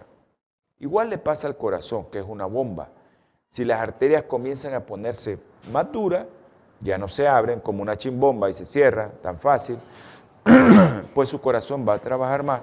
Igual 0.79 1.11
le 1.11 1.19
pasa 1.19 1.49
al 1.49 1.57
corazón, 1.57 2.07
que 2.11 2.19
es 2.19 2.25
una 2.25 2.47
bomba. 2.47 2.89
Si 3.49 3.64
las 3.64 3.81
arterias 3.81 4.25
comienzan 4.25 4.75
a 4.75 4.87
ponerse 4.87 5.39
más 5.73 5.91
duras, 5.91 6.27
ya 6.81 6.99
no 6.99 7.09
se 7.09 7.27
abren 7.27 7.61
como 7.61 7.83
una 7.83 7.97
chimbomba 7.97 8.49
y 8.51 8.53
se 8.53 8.64
cierra 8.64 9.11
tan 9.22 9.39
fácil, 9.39 9.79
pues 11.14 11.29
su 11.29 11.41
corazón 11.41 11.87
va 11.89 11.95
a 11.95 11.99
trabajar 11.99 12.43
más 12.43 12.61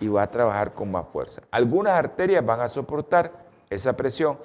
y 0.00 0.08
va 0.08 0.22
a 0.22 0.30
trabajar 0.30 0.74
con 0.74 0.90
más 0.90 1.06
fuerza. 1.08 1.42
Algunas 1.50 1.92
arterias 1.92 2.44
van 2.44 2.60
a 2.60 2.68
soportar 2.68 3.32
esa 3.70 3.96
presión 3.96 4.38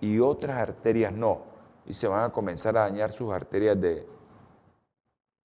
y 0.00 0.18
otras 0.18 0.56
arterias 0.56 1.12
no. 1.12 1.42
Y 1.86 1.94
se 1.94 2.08
van 2.08 2.24
a 2.24 2.32
comenzar 2.32 2.76
a 2.76 2.80
dañar 2.80 3.12
sus 3.12 3.32
arterias 3.32 3.80
de 3.80 4.06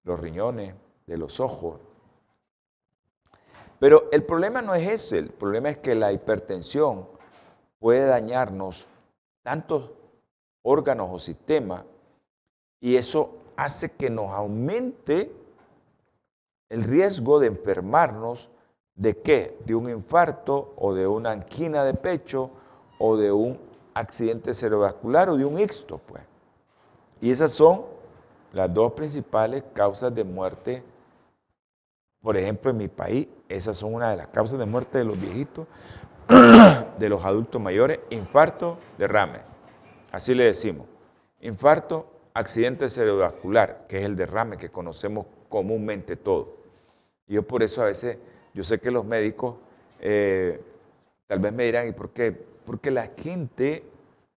los 0.03 0.19
riñones, 0.19 0.73
de 1.05 1.17
los 1.17 1.39
ojos. 1.39 1.79
Pero 3.79 4.07
el 4.11 4.23
problema 4.23 4.61
no 4.61 4.73
es 4.73 4.87
ese, 4.87 5.19
el 5.19 5.29
problema 5.29 5.69
es 5.69 5.77
que 5.77 5.95
la 5.95 6.11
hipertensión 6.11 7.07
puede 7.79 8.05
dañarnos 8.05 8.87
tantos 9.43 9.91
órganos 10.63 11.09
o 11.11 11.19
sistemas 11.19 11.83
y 12.81 12.95
eso 12.95 13.35
hace 13.55 13.91
que 13.91 14.09
nos 14.09 14.31
aumente 14.31 15.31
el 16.69 16.83
riesgo 16.83 17.39
de 17.39 17.47
enfermarnos 17.47 18.49
de 18.95 19.17
qué? 19.17 19.57
De 19.65 19.75
un 19.75 19.89
infarto 19.89 20.73
o 20.77 20.93
de 20.93 21.07
una 21.07 21.31
angina 21.31 21.83
de 21.83 21.93
pecho 21.93 22.51
o 22.97 23.17
de 23.17 23.31
un 23.31 23.59
accidente 23.93 24.53
cerebrovascular 24.53 25.29
o 25.29 25.37
de 25.37 25.45
un 25.45 25.59
ixto, 25.59 25.99
pues. 25.99 26.23
Y 27.21 27.31
esas 27.31 27.51
son 27.51 27.85
las 28.53 28.73
dos 28.73 28.93
principales 28.93 29.63
causas 29.73 30.13
de 30.13 30.23
muerte. 30.23 30.83
Por 32.21 32.37
ejemplo, 32.37 32.71
en 32.71 32.77
mi 32.77 32.87
país, 32.87 33.27
esas 33.47 33.77
son 33.77 33.93
una 33.93 34.11
de 34.11 34.17
las 34.17 34.27
causas 34.27 34.59
de 34.59 34.65
muerte 34.65 34.97
de 34.97 35.05
los 35.05 35.19
viejitos, 35.19 35.67
de 36.99 37.09
los 37.09 37.23
adultos 37.25 37.61
mayores, 37.61 37.99
infarto, 38.09 38.77
derrame. 38.97 39.39
Así 40.11 40.33
le 40.35 40.45
decimos. 40.45 40.87
Infarto, 41.41 42.05
accidente 42.39 42.89
cerebrovascular, 42.89 43.85
que 43.87 43.99
es 43.99 44.05
el 44.05 44.15
derrame 44.15 44.57
que 44.57 44.69
conocemos 44.69 45.25
comúnmente 45.49 46.15
todos. 46.15 46.47
Y 47.27 47.35
yo 47.35 47.43
por 47.43 47.63
eso 47.63 47.81
a 47.81 47.85
veces, 47.85 48.17
yo 48.53 48.63
sé 48.63 48.79
que 48.79 48.91
los 48.91 49.05
médicos 49.05 49.55
eh, 49.99 50.61
tal 51.27 51.39
vez 51.39 51.53
me 51.53 51.65
dirán, 51.65 51.87
¿y 51.87 51.91
por 51.91 52.09
qué? 52.11 52.31
Porque 52.65 52.91
la 52.91 53.07
gente, 53.15 53.83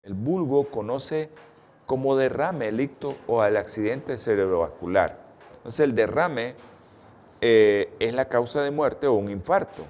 el 0.02 0.14
vulgo, 0.14 0.64
conoce 0.66 1.30
como 1.86 2.16
derrame 2.16 2.68
el 2.68 2.80
icto 2.80 3.16
o 3.26 3.40
al 3.40 3.56
accidente 3.56 4.18
cerebrovascular. 4.18 5.18
Entonces 5.56 5.80
el 5.80 5.94
derrame 5.94 6.54
eh, 7.40 7.92
es 7.98 8.12
la 8.14 8.28
causa 8.28 8.62
de 8.62 8.70
muerte 8.70 9.06
o 9.06 9.14
un 9.14 9.30
infarto. 9.30 9.84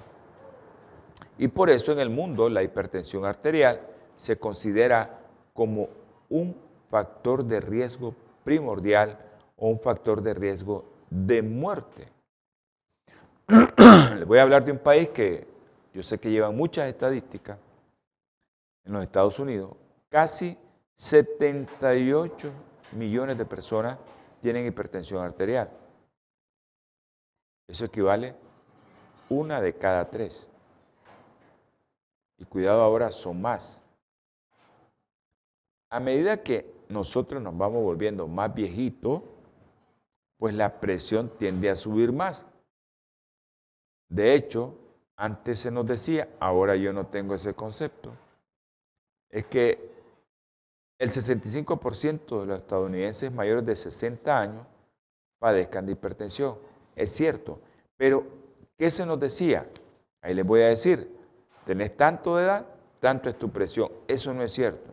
Y 1.37 1.47
por 1.47 1.69
eso 1.69 1.91
en 1.91 1.99
el 1.99 2.09
mundo 2.09 2.49
la 2.49 2.63
hipertensión 2.63 3.25
arterial 3.25 3.81
se 4.15 4.37
considera 4.37 5.19
como 5.53 5.89
un 6.29 6.55
factor 6.93 7.43
de 7.43 7.59
riesgo 7.59 8.13
primordial 8.43 9.17
o 9.57 9.67
un 9.67 9.79
factor 9.79 10.21
de 10.21 10.35
riesgo 10.35 10.85
de 11.09 11.41
muerte. 11.41 12.07
Les 14.15 14.27
voy 14.27 14.37
a 14.37 14.43
hablar 14.43 14.63
de 14.63 14.73
un 14.73 14.77
país 14.77 15.09
que 15.09 15.47
yo 15.91 16.03
sé 16.03 16.19
que 16.19 16.29
lleva 16.29 16.51
muchas 16.51 16.87
estadísticas 16.87 17.57
en 18.85 18.93
los 18.93 19.01
Estados 19.01 19.39
Unidos. 19.39 19.71
Casi 20.07 20.55
78 20.93 22.51
millones 22.91 23.39
de 23.39 23.45
personas 23.45 23.97
tienen 24.39 24.67
hipertensión 24.67 25.23
arterial. 25.23 25.71
Eso 27.67 27.85
equivale 27.85 28.35
una 29.29 29.59
de 29.61 29.73
cada 29.73 30.07
tres. 30.11 30.47
Y 32.37 32.45
cuidado 32.45 32.83
ahora, 32.83 33.09
son 33.09 33.41
más. 33.41 33.81
A 35.89 35.99
medida 35.99 36.37
que 36.43 36.72
nosotros 36.93 37.41
nos 37.41 37.57
vamos 37.57 37.83
volviendo 37.83 38.27
más 38.27 38.53
viejitos, 38.53 39.21
pues 40.37 40.53
la 40.53 40.79
presión 40.79 41.29
tiende 41.37 41.69
a 41.69 41.75
subir 41.75 42.11
más. 42.11 42.47
De 44.09 44.35
hecho, 44.35 44.75
antes 45.15 45.59
se 45.59 45.71
nos 45.71 45.85
decía, 45.85 46.29
ahora 46.39 46.75
yo 46.75 46.93
no 46.93 47.07
tengo 47.07 47.35
ese 47.35 47.53
concepto, 47.53 48.11
es 49.29 49.45
que 49.45 49.91
el 50.99 51.09
65% 51.09 52.41
de 52.41 52.45
los 52.45 52.59
estadounidenses 52.59 53.31
mayores 53.31 53.65
de 53.65 53.75
60 53.75 54.39
años 54.39 54.67
padezcan 55.39 55.85
de 55.85 55.93
hipertensión. 55.93 56.57
Es 56.95 57.11
cierto, 57.11 57.59
pero 57.97 58.25
¿qué 58.77 58.91
se 58.91 59.05
nos 59.05 59.19
decía? 59.19 59.67
Ahí 60.21 60.33
les 60.33 60.45
voy 60.45 60.61
a 60.61 60.67
decir, 60.67 61.13
tenés 61.65 61.97
tanto 61.97 62.37
de 62.37 62.43
edad, 62.43 62.65
tanto 62.99 63.29
es 63.29 63.37
tu 63.37 63.51
presión. 63.51 63.91
Eso 64.07 64.33
no 64.33 64.43
es 64.43 64.53
cierto. 64.53 64.89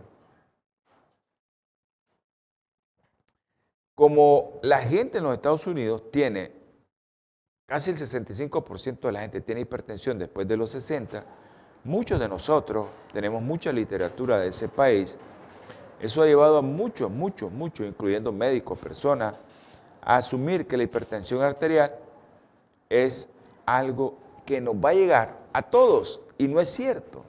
Como 4.00 4.60
la 4.62 4.78
gente 4.78 5.18
en 5.18 5.24
los 5.24 5.34
Estados 5.34 5.66
Unidos 5.66 6.10
tiene, 6.10 6.52
casi 7.66 7.90
el 7.90 7.98
65% 7.98 9.00
de 9.00 9.12
la 9.12 9.20
gente 9.20 9.42
tiene 9.42 9.60
hipertensión 9.60 10.18
después 10.18 10.48
de 10.48 10.56
los 10.56 10.70
60, 10.70 11.22
muchos 11.84 12.18
de 12.18 12.26
nosotros 12.26 12.86
tenemos 13.12 13.42
mucha 13.42 13.70
literatura 13.74 14.38
de 14.38 14.48
ese 14.48 14.68
país 14.68 15.18
eso 16.00 16.22
ha 16.22 16.26
llevado 16.26 16.56
a 16.56 16.62
muchos, 16.62 17.10
muchos, 17.10 17.52
muchos, 17.52 17.86
incluyendo 17.86 18.32
médicos, 18.32 18.78
personas, 18.78 19.34
a 20.00 20.16
asumir 20.16 20.66
que 20.66 20.78
la 20.78 20.84
hipertensión 20.84 21.42
arterial 21.42 21.94
es 22.88 23.28
algo 23.66 24.16
que 24.46 24.62
nos 24.62 24.76
va 24.76 24.90
a 24.90 24.94
llegar 24.94 25.40
a 25.52 25.60
todos 25.60 26.22
y 26.38 26.48
no 26.48 26.58
es 26.58 26.70
cierto. 26.70 27.22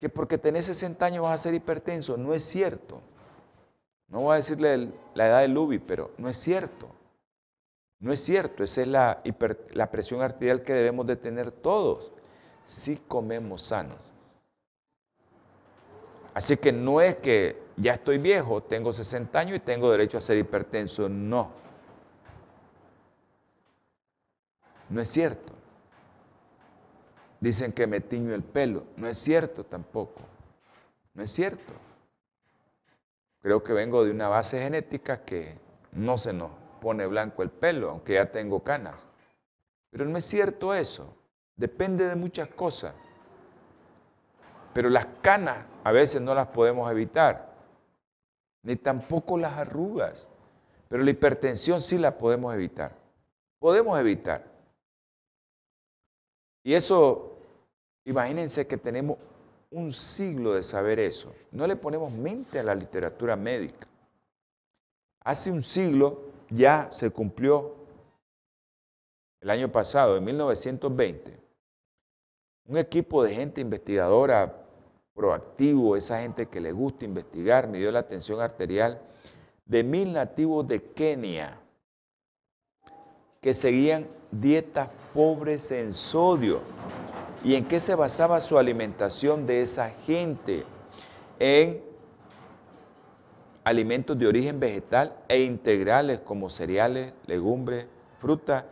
Que 0.00 0.08
porque 0.08 0.38
tenés 0.38 0.64
60 0.64 1.06
años 1.06 1.22
vas 1.22 1.34
a 1.34 1.38
ser 1.44 1.54
hipertenso, 1.54 2.16
no 2.16 2.34
es 2.34 2.42
cierto. 2.42 3.00
No 4.10 4.20
voy 4.20 4.34
a 4.34 4.36
decirle 4.36 4.92
la 5.14 5.28
edad 5.28 5.40
del 5.40 5.54
Lubi, 5.54 5.78
pero 5.78 6.10
no 6.18 6.28
es 6.28 6.36
cierto. 6.36 6.88
No 8.00 8.12
es 8.12 8.20
cierto, 8.20 8.64
esa 8.64 8.80
es 8.80 8.88
la, 8.88 9.22
la 9.72 9.90
presión 9.90 10.22
arterial 10.22 10.62
que 10.62 10.72
debemos 10.72 11.06
de 11.06 11.16
tener 11.16 11.50
todos 11.52 12.12
si 12.64 12.96
comemos 12.96 13.62
sanos. 13.62 13.98
Así 16.34 16.56
que 16.56 16.72
no 16.72 17.00
es 17.00 17.16
que 17.16 17.62
ya 17.76 17.94
estoy 17.94 18.18
viejo, 18.18 18.62
tengo 18.62 18.92
60 18.92 19.38
años 19.38 19.56
y 19.56 19.60
tengo 19.60 19.90
derecho 19.90 20.18
a 20.18 20.20
ser 20.20 20.38
hipertenso. 20.38 21.08
No. 21.08 21.50
No 24.88 25.00
es 25.00 25.08
cierto. 25.08 25.52
Dicen 27.40 27.72
que 27.72 27.86
me 27.86 28.00
tiño 28.00 28.34
el 28.34 28.42
pelo. 28.42 28.84
No 28.96 29.08
es 29.08 29.18
cierto 29.18 29.64
tampoco. 29.64 30.20
No 31.14 31.22
es 31.22 31.30
cierto. 31.30 31.72
Creo 33.42 33.62
que 33.62 33.72
vengo 33.72 34.04
de 34.04 34.10
una 34.10 34.28
base 34.28 34.60
genética 34.60 35.24
que 35.24 35.58
no 35.92 36.18
se 36.18 36.32
nos 36.32 36.50
pone 36.80 37.06
blanco 37.06 37.42
el 37.42 37.50
pelo, 37.50 37.90
aunque 37.90 38.14
ya 38.14 38.30
tengo 38.30 38.62
canas. 38.62 39.08
Pero 39.90 40.04
no 40.04 40.18
es 40.18 40.24
cierto 40.24 40.74
eso. 40.74 41.16
Depende 41.56 42.06
de 42.06 42.16
muchas 42.16 42.48
cosas. 42.48 42.94
Pero 44.72 44.88
las 44.88 45.06
canas 45.20 45.64
a 45.84 45.92
veces 45.92 46.20
no 46.20 46.34
las 46.34 46.48
podemos 46.48 46.90
evitar, 46.90 47.54
ni 48.62 48.76
tampoco 48.76 49.36
las 49.36 49.54
arrugas. 49.54 50.28
Pero 50.88 51.02
la 51.02 51.10
hipertensión 51.10 51.80
sí 51.80 51.98
la 51.98 52.18
podemos 52.18 52.54
evitar. 52.54 52.96
Podemos 53.58 53.98
evitar. 53.98 54.44
Y 56.62 56.74
eso, 56.74 57.38
imagínense 58.04 58.66
que 58.66 58.76
tenemos 58.76 59.18
un 59.70 59.92
siglo 59.92 60.54
de 60.54 60.62
saber 60.62 60.98
eso. 60.98 61.32
No 61.52 61.66
le 61.66 61.76
ponemos 61.76 62.12
mente 62.12 62.58
a 62.58 62.62
la 62.62 62.74
literatura 62.74 63.36
médica. 63.36 63.86
Hace 65.22 65.50
un 65.50 65.62
siglo 65.62 66.22
ya 66.48 66.88
se 66.90 67.10
cumplió 67.10 67.76
el 69.40 69.50
año 69.50 69.72
pasado, 69.72 70.16
en 70.16 70.24
1920, 70.24 71.38
un 72.66 72.76
equipo 72.76 73.22
de 73.22 73.34
gente 73.34 73.60
investigadora 73.60 74.66
proactivo, 75.14 75.96
esa 75.96 76.20
gente 76.20 76.46
que 76.46 76.60
le 76.60 76.72
gusta 76.72 77.04
investigar, 77.04 77.66
midió 77.66 77.90
la 77.90 78.06
tensión 78.06 78.40
arterial 78.40 79.00
de 79.64 79.82
mil 79.82 80.12
nativos 80.12 80.66
de 80.68 80.82
Kenia 80.82 81.58
que 83.40 83.54
seguían 83.54 84.06
dietas 84.30 84.90
pobres 85.14 85.70
en 85.70 85.94
sodio. 85.94 86.60
¿Y 87.42 87.54
en 87.54 87.66
qué 87.66 87.80
se 87.80 87.94
basaba 87.94 88.38
su 88.40 88.58
alimentación 88.58 89.46
de 89.46 89.62
esa 89.62 89.90
gente? 89.90 90.64
En 91.38 91.82
alimentos 93.64 94.18
de 94.18 94.26
origen 94.26 94.60
vegetal 94.60 95.16
e 95.26 95.40
integrales 95.40 96.20
como 96.20 96.50
cereales, 96.50 97.14
legumbres, 97.26 97.86
fruta 98.20 98.66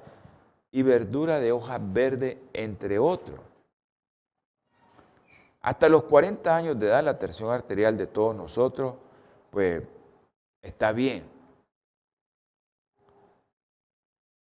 y 0.71 0.83
verdura 0.83 1.41
de 1.41 1.51
hoja 1.51 1.79
verde, 1.81 2.43
entre 2.53 2.99
otros. 2.99 3.41
Hasta 5.63 5.89
los 5.89 6.05
40 6.05 6.55
años 6.55 6.79
de 6.79 6.87
edad 6.89 7.03
la 7.03 7.19
tensión 7.19 7.51
arterial 7.51 7.97
de 7.97 8.07
todos 8.07 8.37
nosotros, 8.37 8.97
pues 9.51 9.83
está 10.61 10.93
bien. 10.93 11.25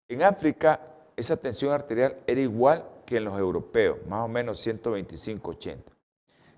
En 0.08 0.24
África 0.24 0.80
esa 1.16 1.38
tensión 1.38 1.74
arterial 1.74 2.18
era 2.26 2.42
igual 2.42 2.86
que 3.06 3.18
en 3.18 3.26
los 3.26 3.38
europeos, 3.38 4.00
más 4.08 4.22
o 4.22 4.28
menos 4.28 4.66
125-80. 4.66 5.78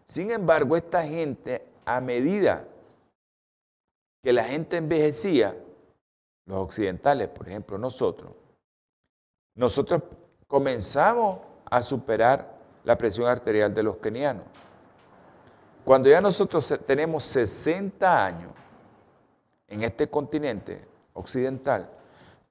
Sin 0.05 0.31
embargo, 0.31 0.77
esta 0.77 1.03
gente, 1.03 1.65
a 1.85 1.99
medida 1.99 2.65
que 4.23 4.33
la 4.33 4.43
gente 4.43 4.77
envejecía, 4.77 5.55
los 6.45 6.59
occidentales, 6.59 7.27
por 7.27 7.47
ejemplo, 7.47 7.77
nosotros, 7.77 8.31
nosotros 9.55 10.01
comenzamos 10.47 11.39
a 11.65 11.81
superar 11.81 12.57
la 12.85 12.97
presión 12.97 13.27
arterial 13.27 13.73
de 13.73 13.83
los 13.83 13.97
kenianos. 13.97 14.45
Cuando 15.83 16.09
ya 16.09 16.21
nosotros 16.21 16.73
tenemos 16.85 17.23
60 17.23 18.25
años 18.25 18.51
en 19.67 19.83
este 19.83 20.09
continente 20.09 20.85
occidental, 21.13 21.89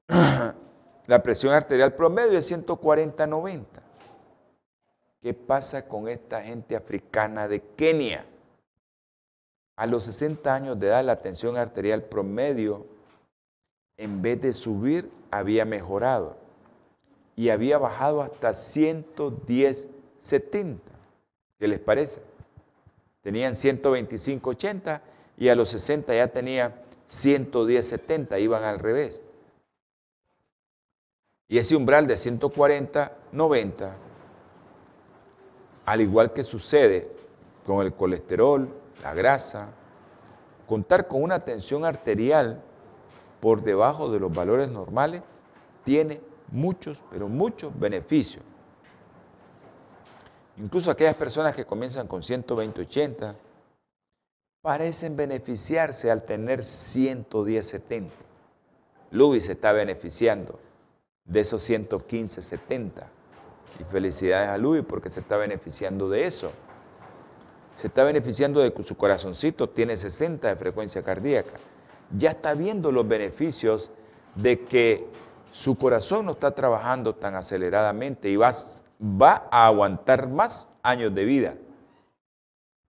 la 1.07 1.23
presión 1.23 1.55
arterial 1.55 1.95
promedio 1.95 2.39
es 2.39 2.53
140-90. 2.53 3.86
¿Qué 5.27 5.35
pasa 5.35 5.89
con 5.89 6.07
esta 6.07 6.41
gente 6.41 6.77
africana 6.77 7.49
de 7.49 7.61
Kenia? 7.61 8.25
A 9.75 9.85
los 9.85 10.05
60 10.05 10.55
años 10.55 10.79
de 10.79 10.87
edad 10.87 11.05
la 11.05 11.21
tensión 11.21 11.57
arterial 11.57 12.05
promedio, 12.05 12.87
en 13.97 14.23
vez 14.23 14.41
de 14.41 14.53
subir, 14.53 15.11
había 15.33 15.65
mejorado 15.65 16.37
y 17.35 17.49
había 17.49 17.77
bajado 17.77 18.23
hasta 18.23 18.55
110 18.55 19.89
70. 20.21 20.93
¿Qué 21.59 21.67
les 21.67 21.81
parece? 21.81 22.23
Tenían 23.23 23.57
125, 23.57 24.51
80 24.51 25.03
y 25.39 25.49
a 25.49 25.57
los 25.57 25.71
60 25.71 26.15
ya 26.15 26.29
tenía 26.29 26.85
110, 27.09 27.85
70, 27.85 28.39
iban 28.39 28.63
al 28.63 28.79
revés. 28.79 29.25
Y 31.49 31.59
ese 31.59 31.75
umbral 31.75 32.07
de 32.07 32.17
140, 32.17 33.19
90, 33.33 34.06
al 35.87 36.01
igual 36.01 36.33
que 36.33 36.45
sucede 36.45 37.09
con 37.65 37.85
el 37.85 37.95
colesterol, 37.95 38.69
la 39.03 39.15
grasa, 39.15 39.69
contar 40.67 41.07
con 41.07 41.23
una 41.23 41.45
tensión 41.45 41.85
arterial 41.85 42.61
por 43.41 43.63
debajo 43.63 44.11
de 44.11 44.19
los 44.19 44.35
valores 44.35 44.69
normales 44.69 45.23
tiene 45.85 46.21
muchos, 46.51 47.03
pero 47.11 47.29
muchos 47.29 47.79
beneficios. 47.79 48.43
Incluso 50.59 50.91
aquellas 50.91 51.15
personas 51.15 51.55
que 51.55 51.65
comienzan 51.65 52.09
con 52.09 52.23
120, 52.23 52.81
80, 52.81 53.37
parecen 54.63 55.17
beneficiarse 55.17 56.11
al 56.11 56.25
tener 56.25 56.65
110, 56.65 57.65
70. 57.67 58.13
Luis 59.13 59.47
se 59.47 59.53
está 59.53 59.73
beneficiando 59.73 60.59
de 61.25 61.41
esos 61.41 61.63
115, 61.63 62.43
70. 62.43 63.16
Y 63.79 63.85
felicidades 63.85 64.49
a 64.49 64.59
Luis 64.59 64.83
porque 64.87 65.11
se 65.11 65.21
está 65.21 65.37
beneficiando 65.37 66.09
de 66.09 66.27
eso. 66.27 66.53
Se 67.75 67.89
está 67.89 68.05
beneficiando 68.05 68.61
de 68.61 68.73
que 68.73 68.83
su 68.83 68.97
corazoncito 68.97 69.69
tiene 69.69 69.97
60 69.97 70.49
de 70.49 70.57
frecuencia 70.57 71.03
cardíaca. 71.03 71.53
Ya 72.17 72.31
está 72.31 72.55
viendo 72.55 72.91
los 72.91 73.07
beneficios 73.07 73.91
de 74.35 74.61
que 74.61 75.07
su 75.53 75.77
corazón 75.77 76.27
no 76.27 76.33
está 76.33 76.53
trabajando 76.53 77.15
tan 77.15 77.35
aceleradamente 77.35 78.29
y 78.29 78.37
va 78.37 78.53
va 79.01 79.49
a 79.51 79.67
aguantar 79.67 80.29
más 80.29 80.69
años 80.83 81.15
de 81.15 81.25
vida 81.25 81.55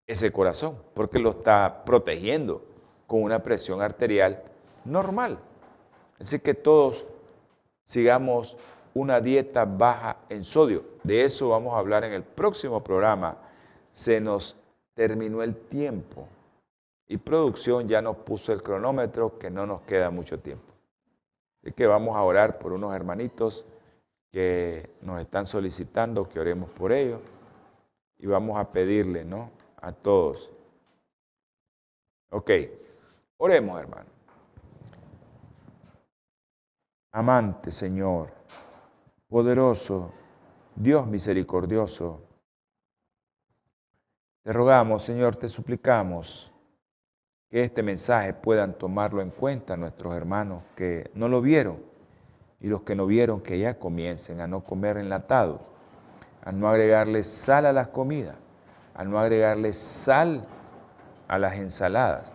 ese 0.06 0.32
corazón, 0.32 0.78
porque 0.94 1.18
lo 1.18 1.30
está 1.30 1.84
protegiendo 1.84 2.64
con 3.06 3.22
una 3.22 3.42
presión 3.42 3.82
arterial 3.82 4.42
normal. 4.84 5.38
Así 6.18 6.38
que 6.38 6.54
todos 6.54 7.04
sigamos 7.84 8.56
una 8.94 9.20
dieta 9.20 9.64
baja 9.64 10.18
en 10.28 10.44
sodio. 10.44 10.84
De 11.02 11.24
eso 11.24 11.50
vamos 11.50 11.74
a 11.74 11.78
hablar 11.78 12.04
en 12.04 12.12
el 12.12 12.22
próximo 12.22 12.82
programa. 12.82 13.38
Se 13.90 14.20
nos 14.20 14.56
terminó 14.94 15.42
el 15.42 15.54
tiempo 15.54 16.28
y 17.06 17.16
producción 17.16 17.88
ya 17.88 18.02
nos 18.02 18.16
puso 18.18 18.52
el 18.52 18.62
cronómetro 18.62 19.38
que 19.38 19.50
no 19.50 19.66
nos 19.66 19.82
queda 19.82 20.10
mucho 20.10 20.38
tiempo. 20.38 20.72
Así 21.62 21.72
que 21.72 21.86
vamos 21.86 22.16
a 22.16 22.22
orar 22.22 22.58
por 22.58 22.72
unos 22.72 22.94
hermanitos 22.94 23.66
que 24.30 24.90
nos 25.00 25.20
están 25.20 25.46
solicitando 25.46 26.28
que 26.28 26.38
oremos 26.38 26.70
por 26.70 26.92
ellos 26.92 27.20
y 28.18 28.26
vamos 28.26 28.58
a 28.58 28.70
pedirle, 28.70 29.24
¿no? 29.24 29.50
A 29.80 29.92
todos. 29.92 30.50
Ok, 32.30 32.50
oremos, 33.38 33.80
hermano. 33.80 34.18
Amante 37.12 37.72
Señor, 37.72 38.30
poderoso, 39.28 40.12
Dios 40.74 41.06
misericordioso, 41.06 42.22
te 44.42 44.52
rogamos, 44.52 45.02
Señor, 45.02 45.36
te 45.36 45.48
suplicamos 45.48 46.52
que 47.50 47.62
este 47.64 47.82
mensaje 47.82 48.32
puedan 48.32 48.78
tomarlo 48.78 49.20
en 49.20 49.30
cuenta 49.30 49.76
nuestros 49.76 50.14
hermanos 50.14 50.62
que 50.74 51.10
no 51.14 51.28
lo 51.28 51.42
vieron 51.42 51.82
y 52.60 52.68
los 52.68 52.82
que 52.82 52.94
no 52.94 53.06
vieron 53.06 53.40
que 53.40 53.58
ya 53.58 53.78
comiencen 53.78 54.40
a 54.40 54.46
no 54.46 54.64
comer 54.64 54.96
enlatados, 54.96 55.60
a 56.42 56.52
no 56.52 56.68
agregarle 56.68 57.24
sal 57.24 57.66
a 57.66 57.72
las 57.72 57.88
comidas, 57.88 58.36
a 58.94 59.04
no 59.04 59.18
agregarle 59.18 59.72
sal 59.74 60.46
a 61.28 61.38
las 61.38 61.56
ensaladas, 61.56 62.32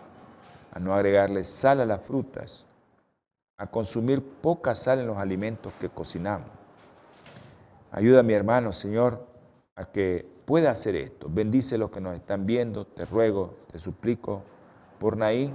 a 0.72 0.80
no 0.80 0.94
agregarle 0.94 1.44
sal 1.44 1.82
a 1.82 1.86
las 1.86 2.02
frutas, 2.02 2.68
a 3.58 3.68
consumir 3.68 4.24
poca 4.24 4.76
sal 4.76 5.00
en 5.00 5.08
los 5.08 5.18
alimentos 5.18 5.74
que 5.80 5.90
cocinamos. 5.90 6.63
Ayuda 7.94 8.20
a 8.20 8.24
mi 8.24 8.34
hermano, 8.34 8.74
Señor, 8.74 9.26
a 9.76 9.86
que 9.86 10.28
pueda 10.46 10.72
hacer 10.72 10.96
esto. 10.96 11.28
Bendice 11.30 11.78
los 11.78 11.92
que 11.92 12.02
nos 12.02 12.16
están 12.16 12.46
viendo, 12.46 12.86
te 12.86 13.06
ruego, 13.06 13.56
te 13.72 13.80
suplico, 13.80 14.44
por 15.00 15.16
Naín, 15.16 15.54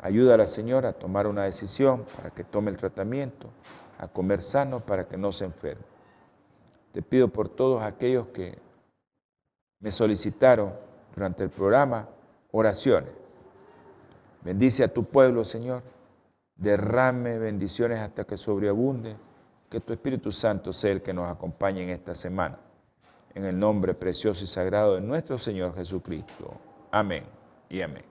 Ayuda 0.00 0.34
a 0.34 0.36
la 0.36 0.46
señora 0.46 0.90
a 0.90 0.92
tomar 0.92 1.26
una 1.26 1.44
decisión 1.44 2.04
para 2.16 2.30
que 2.30 2.44
tome 2.44 2.70
el 2.70 2.76
tratamiento, 2.76 3.50
a 3.98 4.06
comer 4.06 4.40
sano 4.40 4.78
para 4.78 5.08
que 5.08 5.16
no 5.16 5.32
se 5.32 5.44
enferme. 5.44 5.82
Te 6.92 7.02
pido 7.02 7.28
por 7.28 7.48
todos 7.48 7.82
aquellos 7.82 8.28
que 8.28 8.56
me 9.80 9.90
solicitaron 9.90 10.72
durante 11.14 11.42
el 11.42 11.50
programa 11.50 12.08
oraciones. 12.52 13.12
Bendice 14.42 14.84
a 14.84 14.92
tu 14.92 15.04
pueblo, 15.04 15.44
Señor. 15.44 15.82
Derrame 16.54 17.38
bendiciones 17.38 17.98
hasta 17.98 18.24
que 18.24 18.36
sobreabunde. 18.36 19.16
Que 19.70 19.80
tu 19.80 19.92
Espíritu 19.92 20.32
Santo 20.32 20.72
sea 20.72 20.92
el 20.92 21.02
que 21.02 21.12
nos 21.12 21.28
acompañe 21.28 21.82
en 21.82 21.90
esta 21.90 22.14
semana. 22.14 22.58
En 23.34 23.44
el 23.44 23.58
nombre 23.58 23.94
precioso 23.94 24.44
y 24.44 24.46
sagrado 24.46 24.94
de 24.94 25.00
nuestro 25.00 25.38
Señor 25.38 25.74
Jesucristo. 25.74 26.58
Amén 26.90 27.24
y 27.68 27.82
amén. 27.82 28.04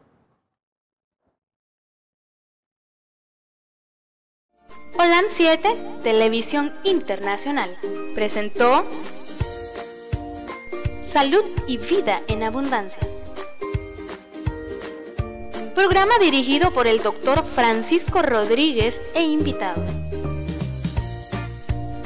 Holan 5.00 5.26
7, 5.28 6.00
Televisión 6.02 6.72
Internacional, 6.84 7.70
presentó 8.16 8.84
Salud 11.02 11.44
y 11.68 11.78
Vida 11.78 12.22
en 12.28 12.42
Abundancia. 12.42 13.02
Programa 15.76 16.18
dirigido 16.20 16.72
por 16.74 16.88
el 16.88 17.04
doctor 17.04 17.46
Francisco 17.46 18.24
Rodríguez 18.24 19.00
e 19.14 19.22
invitados. 19.22 19.98